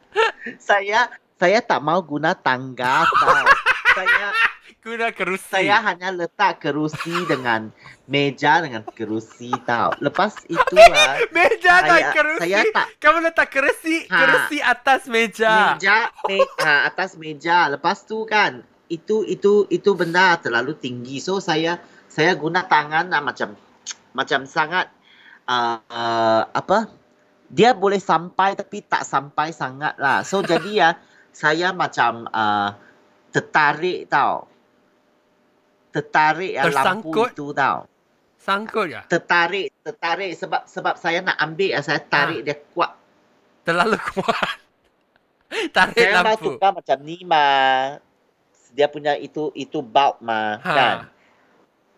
saya 0.72 1.12
saya 1.36 1.58
tak 1.60 1.84
mau 1.84 2.00
guna 2.00 2.32
tangga 2.32 3.04
tau. 3.04 3.46
saya 3.92 4.32
Guna 4.82 5.14
kerusi. 5.14 5.46
saya 5.46 5.78
hanya 5.78 6.10
letak 6.10 6.58
kerusi 6.58 7.14
dengan 7.30 7.70
meja 8.10 8.58
dengan 8.58 8.82
kerusi 8.82 9.54
tau. 9.62 9.94
Lepas 10.02 10.42
itu 10.50 10.74
lah 10.74 11.22
meja 11.30 11.86
dan 11.86 11.90
saya 12.02 12.10
kerusi. 12.10 12.40
saya 12.42 12.60
tak 12.74 12.86
Kamu 12.98 13.18
letak 13.22 13.48
kerusi, 13.54 13.96
Ha. 14.10 14.18
kerusi 14.18 14.58
atas 14.58 15.06
meja. 15.06 15.78
meja 15.78 16.10
me, 16.26 16.42
ha, 16.66 16.90
atas 16.90 17.14
meja. 17.14 17.70
Lepas 17.70 18.02
tu 18.10 18.26
kan 18.26 18.66
itu 18.90 19.22
itu 19.22 19.70
itu 19.70 19.90
benda 19.94 20.34
terlalu 20.42 20.74
tinggi. 20.74 21.22
So 21.22 21.38
saya 21.38 21.78
saya 22.10 22.34
guna 22.34 22.66
tangan 22.66 23.06
lah 23.06 23.22
macam 23.22 23.54
macam 24.18 24.50
sangat 24.50 24.90
uh, 25.46 25.78
uh, 25.78 26.42
apa? 26.50 26.90
Dia 27.46 27.70
boleh 27.78 28.02
sampai 28.02 28.58
tapi 28.58 28.82
tak 28.82 29.06
sampai 29.06 29.54
sangat 29.54 29.94
lah. 30.02 30.26
So 30.26 30.42
jadi 30.42 30.70
ya 30.74 30.90
saya 31.30 31.70
macam 31.70 32.26
uh, 32.26 32.74
tertarik 33.30 34.10
tau. 34.10 34.50
Tertarik 35.92 36.50
ya 36.50 36.62
lampu 36.66 37.12
itu 37.22 37.52
tau. 37.52 37.84
Sangkut 38.36 38.88
ya? 38.88 39.04
Tertarik, 39.06 39.70
tertarik 39.78 40.34
sebab 40.34 40.64
sebab 40.64 40.94
saya 40.96 41.20
nak 41.20 41.38
ambil 41.38 41.68
ya 41.70 41.80
saya 41.80 42.00
tarik 42.00 42.42
dia 42.42 42.58
kuat. 42.72 42.90
Terlalu 43.62 43.94
kuat. 44.10 44.56
Tarik 45.68 45.94
Saya 46.00 46.18
mau 46.18 46.32
lampu. 46.32 46.44
tukar 46.50 46.70
macam 46.72 46.98
ni 47.00 47.22
mah. 47.22 48.00
Dia 48.72 48.88
punya 48.88 49.14
itu 49.14 49.52
itu 49.52 49.78
bulb 49.78 50.18
mah 50.18 50.58
Ha. 50.58 50.72
kan. 50.72 50.96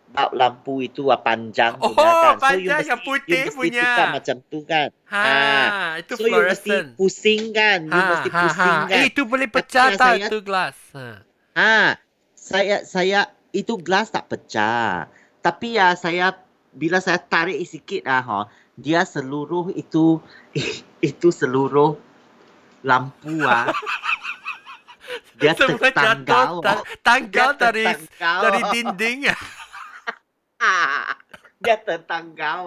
Bulb 0.05 0.31
lampu 0.33 0.73
itu 0.81 1.07
ah, 1.07 1.17
panjang 1.17 1.79
Oh, 1.79 1.89
punya 1.89 2.03
kan. 2.29 2.35
panjang 2.37 2.81
yang 2.85 3.01
putih 3.01 3.31
you 3.33 3.47
mesti 3.47 3.57
punya. 3.57 3.81
tukar 3.81 4.07
macam 4.13 4.35
tu 4.45 4.59
kan. 4.61 4.89
Ha, 5.05 5.23
itu 5.97 6.13
so 6.13 6.21
you 6.21 6.35
mesti 6.35 6.67
fluorescent. 6.67 6.87
pusing 6.93 7.41
kan. 7.49 7.79
You 7.81 7.95
Ha, 7.95 8.05
mesti 8.11 8.29
ha, 8.29 8.41
pusing 8.43 8.59
ha. 8.75 8.85
kan. 8.85 8.93
Eh, 8.93 9.03
itu 9.07 9.21
boleh 9.23 9.47
pecah 9.47 9.85
yang 9.87 9.97
tak 9.97 10.07
saya- 10.13 10.27
itu 10.27 10.37
gelas? 10.41 10.75
Ha. 10.93 11.07
Ha, 11.55 11.75
saya 12.35 12.75
saya 12.83 13.21
itu 13.55 13.79
gelas 13.79 14.11
tak 14.11 14.27
pecah. 14.27 15.07
Tapi 15.39 15.79
ya 15.79 15.95
saya 15.95 16.35
bila 16.75 16.99
saya 16.99 17.15
tarik 17.17 17.63
sikit 17.63 18.03
ah 18.03 18.19
ha, 18.19 18.39
dia 18.75 19.07
seluruh 19.07 19.71
itu 19.71 20.19
itu 20.99 21.27
seluruh 21.31 21.95
lampu 22.83 23.39
ah. 23.41 23.71
Dia 25.35 25.51
Semua 25.51 25.91
tertanggal. 25.91 26.23
jatuh 26.23 26.63
ta- 26.63 26.85
tanggal 27.03 27.49
Dia 27.53 27.59
dari 27.59 27.85
tertanggal. 27.85 28.39
dari 28.41 28.59
dinding. 28.71 29.19
Ah, 30.57 31.13
dia 31.63 31.75
tertanggal. 31.77 32.59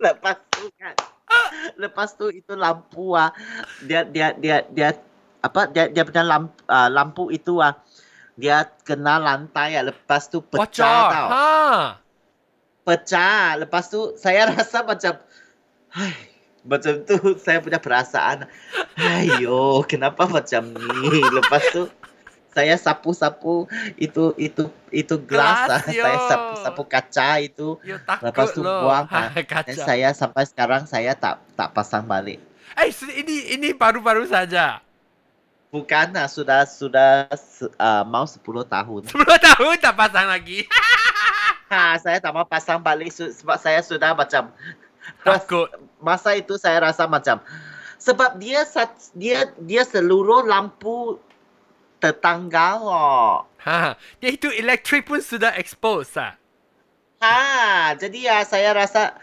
Lepas 0.00 0.36
tu 0.50 0.66
kan. 0.80 0.96
Lepas 1.76 2.16
tu 2.16 2.32
itu 2.32 2.56
lampu 2.56 3.12
ah. 3.12 3.30
Dia 3.84 4.08
dia 4.08 4.32
dia 4.34 4.64
dia 4.66 4.96
apa 5.44 5.68
dia 5.68 5.86
dia 5.86 6.02
punya 6.02 6.24
lampu, 6.24 6.56
uh, 6.66 6.88
lampu 6.88 7.28
itu 7.28 7.60
ah. 7.60 7.76
Dia 8.36 8.68
kena 8.84 9.16
lantai 9.16 9.74
ah. 9.74 9.84
Lepas 9.84 10.28
tu 10.28 10.38
pecah 10.40 10.68
Bocor. 10.68 11.08
tau. 11.10 11.28
Ha. 11.28 11.46
Pecah. 12.82 13.56
Lepas 13.56 13.88
tu 13.88 14.14
saya 14.14 14.46
rasa 14.52 14.84
macam 14.84 15.16
hai, 15.90 16.12
macam 16.62 17.02
tu 17.02 17.16
saya 17.36 17.58
punya 17.58 17.80
perasaan. 17.80 18.46
Ayo, 18.94 19.80
kenapa 19.84 20.24
macam 20.24 20.62
ni? 21.02 21.20
Lepas 21.32 21.64
tu 21.70 21.88
saya 22.48 22.72
sapu-sapu 22.74 23.68
itu 23.96 24.32
itu 24.36 24.64
itu 24.88 25.14
gelas, 25.24 25.68
Gelas, 25.68 25.76
ah. 25.76 25.80
saya 25.84 26.16
yo. 26.16 26.24
sapu-sapu 26.24 26.82
kaca 26.84 27.28
itu 27.38 27.68
takut 28.00 28.24
Lepas 28.24 28.48
tu 28.50 28.64
loh. 28.64 28.88
buang, 28.88 29.04
Ha, 29.12 29.28
Dan 29.60 29.76
saya 29.76 30.08
sampai 30.12 30.48
sekarang 30.48 30.88
saya 30.88 31.12
tak 31.12 31.44
tak 31.52 31.72
pasang 31.72 32.08
balik. 32.08 32.40
Eh, 32.76 32.88
ini 33.12 33.56
ini 33.56 33.68
baru-baru 33.72 34.24
saja. 34.24 34.80
Bukan 35.68 36.14
ah, 36.14 36.30
sudah 36.30 36.64
sudah 36.64 37.26
ah, 37.76 38.06
mau 38.06 38.24
10 38.24 38.38
tahun. 38.64 39.02
10 39.12 39.18
tahun 39.18 39.74
tak 39.78 39.94
pasang 39.94 40.26
lagi. 40.30 40.64
Ha, 41.66 41.98
saya 41.98 42.22
tak 42.22 42.30
mau 42.30 42.46
pasang 42.46 42.78
balik 42.78 43.10
su- 43.10 43.34
sebab 43.34 43.58
saya 43.58 43.82
sudah 43.82 44.14
macam 44.14 44.54
Takut. 45.26 45.66
masa 45.98 46.38
itu 46.38 46.54
saya 46.54 46.78
rasa 46.78 47.10
macam 47.10 47.42
sebab 47.98 48.38
dia 48.38 48.62
sat- 48.62 49.10
dia 49.18 49.50
dia 49.58 49.82
seluruh 49.82 50.46
lampu 50.46 51.18
tertanggal 51.98 52.78
oh. 52.86 53.34
Ha. 53.66 53.98
Dia 54.22 54.30
itu 54.30 54.46
elektrik 54.46 55.10
pun 55.10 55.18
sudah 55.18 55.58
expose 55.58 56.14
ah. 56.14 56.38
Ha, 57.18 57.98
jadi 57.98 58.18
ya 58.30 58.36
saya 58.46 58.70
rasa 58.70 59.18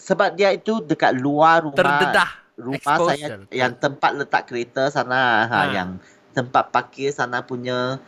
sebab 0.00 0.32
dia 0.32 0.56
itu 0.56 0.80
dekat 0.80 1.12
luar 1.12 1.60
rumah 1.60 1.76
Terdedah. 1.76 2.30
Rumah 2.60 2.76
Exposure. 2.76 3.16
saya 3.16 3.50
yang 3.50 3.72
tempat 3.74 4.10
letak 4.14 4.46
kereta 4.46 4.86
sana 4.88 5.44
ha, 5.44 5.48
Ha. 5.48 5.58
yang 5.72 5.90
tempat 6.30 6.70
parkir 6.70 7.10
sana 7.10 7.40
punya 7.40 7.98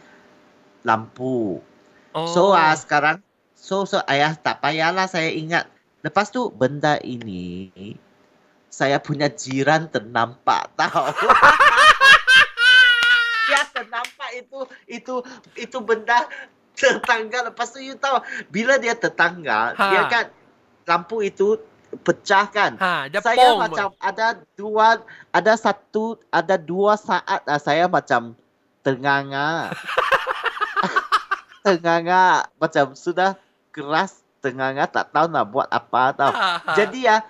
lampu. 0.83 1.59
Oh. 2.13 2.29
So 2.29 2.53
ah 2.53 2.73
sekarang 2.73 3.25
so 3.53 3.83
so 3.83 3.99
ayah 4.07 4.37
tak 4.37 4.61
payahlah 4.61 5.07
saya 5.07 5.33
ingat. 5.33 5.67
Lepas 6.03 6.29
tu 6.29 6.51
benda 6.51 6.99
ini 7.01 7.73
saya 8.69 8.99
punya 8.99 9.27
jiran 9.27 9.89
ternampak 9.89 10.69
tahu. 10.79 11.07
Dia 13.43 13.63
ternampak 13.69 14.31
itu 14.35 14.59
itu 14.87 15.15
itu 15.57 15.79
benda 15.81 16.25
tertanggal 16.73 17.53
lepas 17.53 17.69
tu 17.69 17.79
you 17.79 17.95
tahu 17.95 18.17
bila 18.49 18.81
dia 18.81 18.97
tertanggal 18.97 19.77
Ha. 19.77 19.85
dia 19.93 20.03
kan 20.09 20.25
lampu 20.83 21.21
itu 21.21 21.61
pecah 22.01 22.47
kan. 22.49 22.73
Ha, 22.81 23.13
dia 23.13 23.21
saya 23.21 23.53
pom. 23.53 23.61
macam 23.61 23.89
ada 24.01 24.41
dua 24.57 25.05
ada 25.29 25.53
satu 25.61 26.17
ada 26.33 26.57
dua 26.57 26.97
saat 26.97 27.45
ah, 27.45 27.61
saya 27.61 27.85
macam 27.87 28.33
ternganga. 28.81 29.71
tenganga 31.63 32.51
macam 32.59 32.99
sudah 32.99 33.39
keras 33.71 34.25
tenganga 34.43 34.91
tak 34.91 35.15
tahu 35.15 35.31
nak 35.31 35.47
buat 35.53 35.69
apa 35.71 36.03
tau. 36.17 36.33
Jadi 36.75 37.07
ya 37.07 37.23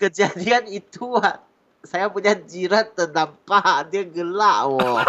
kejadian 0.00 0.66
itu 0.72 1.14
ah, 1.20 1.38
saya 1.86 2.10
punya 2.10 2.34
jiran 2.34 2.88
terdampak 2.96 3.86
dia 3.94 4.02
gelak 4.02 4.58
oh. 4.66 4.98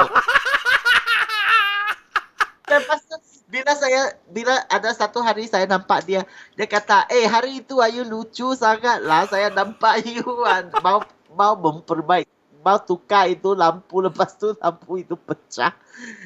Lepas 2.67 2.99
tu 3.07 3.17
bila 3.47 3.71
saya 3.79 4.11
bila 4.27 4.59
ada 4.67 4.91
satu 4.91 5.23
hari 5.23 5.47
saya 5.47 5.63
nampak 5.63 6.03
dia 6.03 6.27
dia 6.59 6.67
kata 6.67 7.07
eh 7.07 7.23
hari 7.23 7.63
itu 7.63 7.79
Ayu 7.79 8.03
lucu 8.03 8.51
sangat 8.59 8.99
lah 8.99 9.23
saya 9.27 9.47
nampak 9.47 10.03
you 10.07 10.23
mau 10.83 10.99
mau 11.31 11.53
memperbaik 11.55 12.27
mau 12.67 12.83
tukar 12.83 13.31
itu 13.31 13.55
lampu 13.55 14.03
lepas 14.03 14.35
tu 14.35 14.51
lampu 14.59 14.99
itu 14.99 15.15
pecah. 15.15 15.71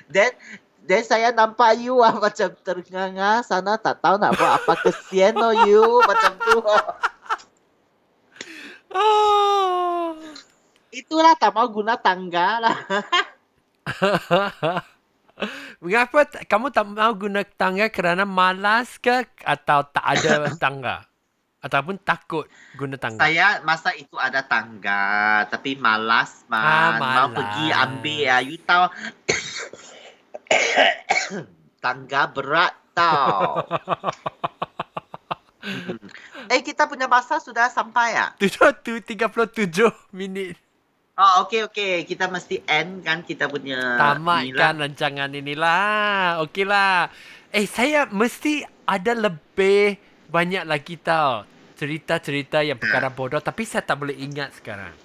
Then 0.10 0.34
then 0.82 1.06
saya 1.06 1.30
nampak 1.30 1.78
you 1.78 2.02
ah 2.02 2.18
macam 2.26 2.50
ternganga 2.66 3.46
sana 3.46 3.78
tak 3.78 4.02
tahu 4.02 4.18
nak 4.18 4.34
buat 4.34 4.52
apa 4.58 4.74
kesian 4.90 5.38
oh 5.38 5.54
you 5.70 5.86
macam 6.10 6.34
tu. 6.42 6.58
Oh. 8.92 10.20
itulah 10.92 11.32
tak 11.40 11.56
mau 11.56 11.64
guna 11.72 11.96
tangga 11.96 12.60
lah 12.60 12.78
Mengapa 15.84 16.24
t- 16.24 16.42
kamu 16.46 16.70
tak 16.70 16.86
mau 16.86 17.12
guna 17.12 17.42
tangga 17.44 17.88
kerana 17.88 18.24
malas 18.24 18.98
ke 18.98 19.26
atau 19.42 19.86
tak 19.86 20.04
ada 20.04 20.50
tangga? 20.64 21.06
Ataupun 21.62 22.02
takut 22.02 22.50
guna 22.74 22.98
tangga? 22.98 23.22
Saya 23.22 23.62
masa 23.62 23.94
itu 23.94 24.18
ada 24.18 24.42
tangga, 24.42 25.46
tapi 25.46 25.78
malas 25.78 26.42
man. 26.46 26.58
Ah, 26.58 26.92
Mau 26.98 27.28
pergi 27.32 27.70
malas. 27.70 27.82
ambil 27.86 28.20
ya. 28.20 28.38
You 28.42 28.58
tahu 28.58 28.84
tangga 31.80 32.22
berat 32.30 32.74
tau. 32.94 33.58
Hmm. 35.62 35.94
eh 36.50 36.66
kita 36.66 36.90
punya 36.90 37.06
masa 37.06 37.38
sudah 37.38 37.70
sampai 37.70 38.18
ya? 38.18 38.34
Tujuh 38.42 38.82
tu 38.82 38.98
37 38.98 39.70
minit. 40.10 40.58
Oh 41.22 41.46
okey 41.46 41.70
okey, 41.70 41.94
kita 42.10 42.26
mesti 42.26 42.66
end 42.66 43.06
kan 43.06 43.22
kita 43.22 43.46
punya 43.46 43.78
Tamatkan 43.94 44.42
inilah. 44.42 44.74
rancangan 44.90 45.30
inilah. 45.30 46.42
Okeylah. 46.42 47.14
Eh, 47.54 47.70
saya 47.70 48.10
mesti 48.10 48.66
ada 48.90 49.14
lebih 49.14 50.02
banyak 50.26 50.66
lagi 50.66 50.98
tau. 50.98 51.46
Cerita-cerita 51.78 52.66
yang 52.66 52.82
perkara 52.82 53.14
bodoh. 53.14 53.38
Tapi 53.38 53.62
saya 53.70 53.86
tak 53.86 54.02
boleh 54.02 54.18
ingat 54.18 54.58
sekarang. 54.58 54.98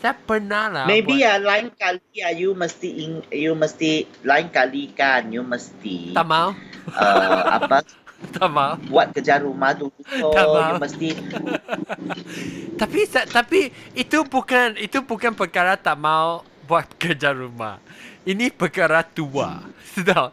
Saya 0.00 0.16
pernah 0.16 0.64
lah 0.72 0.84
Maybe 0.88 1.20
buat... 1.20 1.28
ya 1.28 1.36
lain 1.36 1.68
kali 1.76 2.00
ya 2.16 2.32
you 2.32 2.56
mesti 2.56 2.88
ing, 3.04 3.20
you 3.36 3.52
mesti 3.52 4.08
lain 4.24 4.48
kali 4.48 4.88
kan 4.96 5.28
you 5.28 5.44
mesti 5.44 6.16
Tak 6.16 6.24
mau. 6.24 6.56
uh, 6.96 7.44
apa 7.60 7.84
Tak 8.36 8.48
mau. 8.52 8.76
buat 8.88 9.16
kerja 9.16 9.40
rumah 9.40 9.72
dulu 9.72 9.96
mau. 10.20 10.32
you 10.32 10.76
mesti 10.76 11.08
Tapi 12.80 13.00
sa- 13.08 13.28
tapi 13.28 13.68
itu 13.92 14.18
bukan 14.24 14.76
itu 14.76 15.00
bukan 15.00 15.32
perkara 15.32 15.76
tak 15.76 15.96
mau 15.96 16.44
buat 16.64 16.86
kerja 17.02 17.32
rumah. 17.32 17.80
Ini 18.22 18.52
perkara 18.52 19.00
tua. 19.00 19.64
Sudah. 19.96 20.30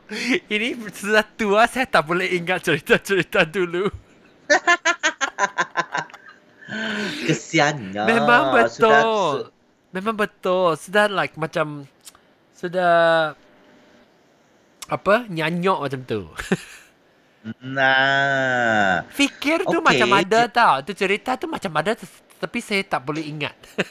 Ini 0.52 0.76
sudah 0.91 1.23
tua 1.23 1.63
saya 1.65 1.88
tak 1.88 2.04
boleh 2.06 2.28
ingat 2.36 2.67
cerita-cerita 2.67 3.47
dulu. 3.47 3.88
kesiannya 7.23 8.04
Memang 8.04 8.41
Ah, 8.52 8.67
Sudah, 8.67 8.91
betul. 8.91 9.36
Memang 9.95 10.15
betul. 10.19 10.76
Sudah 10.76 11.08
like 11.08 11.39
macam 11.39 11.88
sudah 12.52 13.32
apa 14.88 15.15
nyanyok 15.28 15.78
macam 15.80 16.02
tu. 16.04 16.21
Nah 17.62 19.03
Fikir 19.13 19.63
tu 19.63 19.79
Okey, 19.79 19.88
macam 19.88 20.10
ada 20.15 20.39
tau. 20.47 20.75
Tu 20.83 20.91
cerita 20.97 21.36
tu 21.39 21.47
macam 21.47 21.71
ada 21.79 21.95
tapi 22.38 22.60
saya 22.62 22.86
tak 22.86 23.01
boleh 23.01 23.25
ingat. 23.25 23.55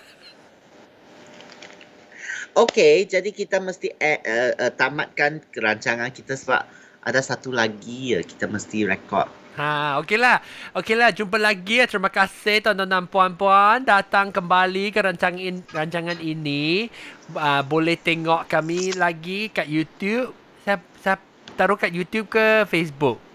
Okey, 2.62 3.04
jadi 3.04 3.28
kita 3.36 3.60
mesti 3.60 3.92
uh, 3.92 4.52
uh, 4.56 4.72
tamatkan 4.72 5.44
rancangan 5.52 6.08
kita 6.08 6.32
sebab 6.32 6.64
ada 7.04 7.20
satu 7.20 7.52
lagi 7.52 8.16
ya 8.16 8.24
kita 8.24 8.48
mesti 8.48 8.88
rekod. 8.88 9.28
Ha, 9.56 9.96
okeylah. 10.04 10.44
Okeylah, 10.76 11.16
jumpa 11.16 11.40
lagi. 11.40 11.80
Terima 11.88 12.12
kasih 12.12 12.60
tuan-tuan 12.60 12.92
dan 12.92 13.08
puan-puan 13.08 13.80
datang 13.80 14.28
kembali 14.28 14.92
ke 14.92 15.00
rancangan 15.00 15.40
in, 15.40 15.64
rancangan 15.72 16.20
ini. 16.20 16.92
Uh, 17.32 17.64
boleh 17.64 17.96
tengok 17.96 18.44
kami 18.52 18.92
lagi 18.92 19.48
kat 19.48 19.64
YouTube. 19.64 20.36
Saya 20.60 20.76
saya 21.00 21.16
taruh 21.56 21.80
kat 21.80 21.88
YouTube 21.88 22.28
ke 22.28 22.68
Facebook? 22.68 23.25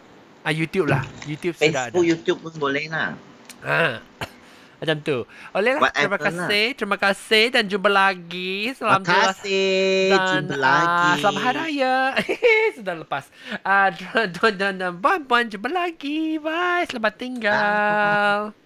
Ah 0.41 0.49
YouTube 0.51 0.89
lah. 0.89 1.06
YouTube 1.23 1.54
sudah 1.54 1.69
ada. 1.88 1.93
Facebook, 1.93 2.04
YouTube 2.04 2.39
pun 2.41 2.54
boleh 2.58 2.89
lah. 2.89 3.13
Ha. 3.62 4.01
Macam 4.82 4.97
tu. 5.06 5.17
Olehlah, 5.54 5.93
terima 5.93 6.17
Whatever 6.17 6.17
lah. 6.17 6.25
kasih. 6.49 6.65
Terima 6.73 6.97
kasih 6.97 7.45
dan 7.54 7.63
jumpa 7.69 7.86
lagi. 7.86 8.73
Terima 8.73 8.97
Salam 8.97 9.01
dua 9.06 9.21
kasih. 9.30 10.10
dan 10.10 10.25
Jumpa 10.41 10.56
ah, 10.58 10.58
lagi. 10.58 11.10
selamat 11.21 11.41
hari 11.45 11.58
raya. 11.62 11.95
Sudah 12.82 12.95
lepas. 12.97 13.23
Ah, 13.62 13.93
tuan 14.34 14.54
dan 14.58 14.82
dan 14.82 14.97
puan-puan 14.97 15.45
jumpa 15.45 15.69
lagi. 15.69 16.41
Bye. 16.41 16.89
Selamat 16.89 17.13
tinggal. 17.13 18.58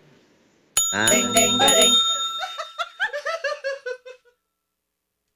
Bye. 0.95 1.11
Ding 1.11 1.27
ding 1.35 1.53
ding, 1.59 1.91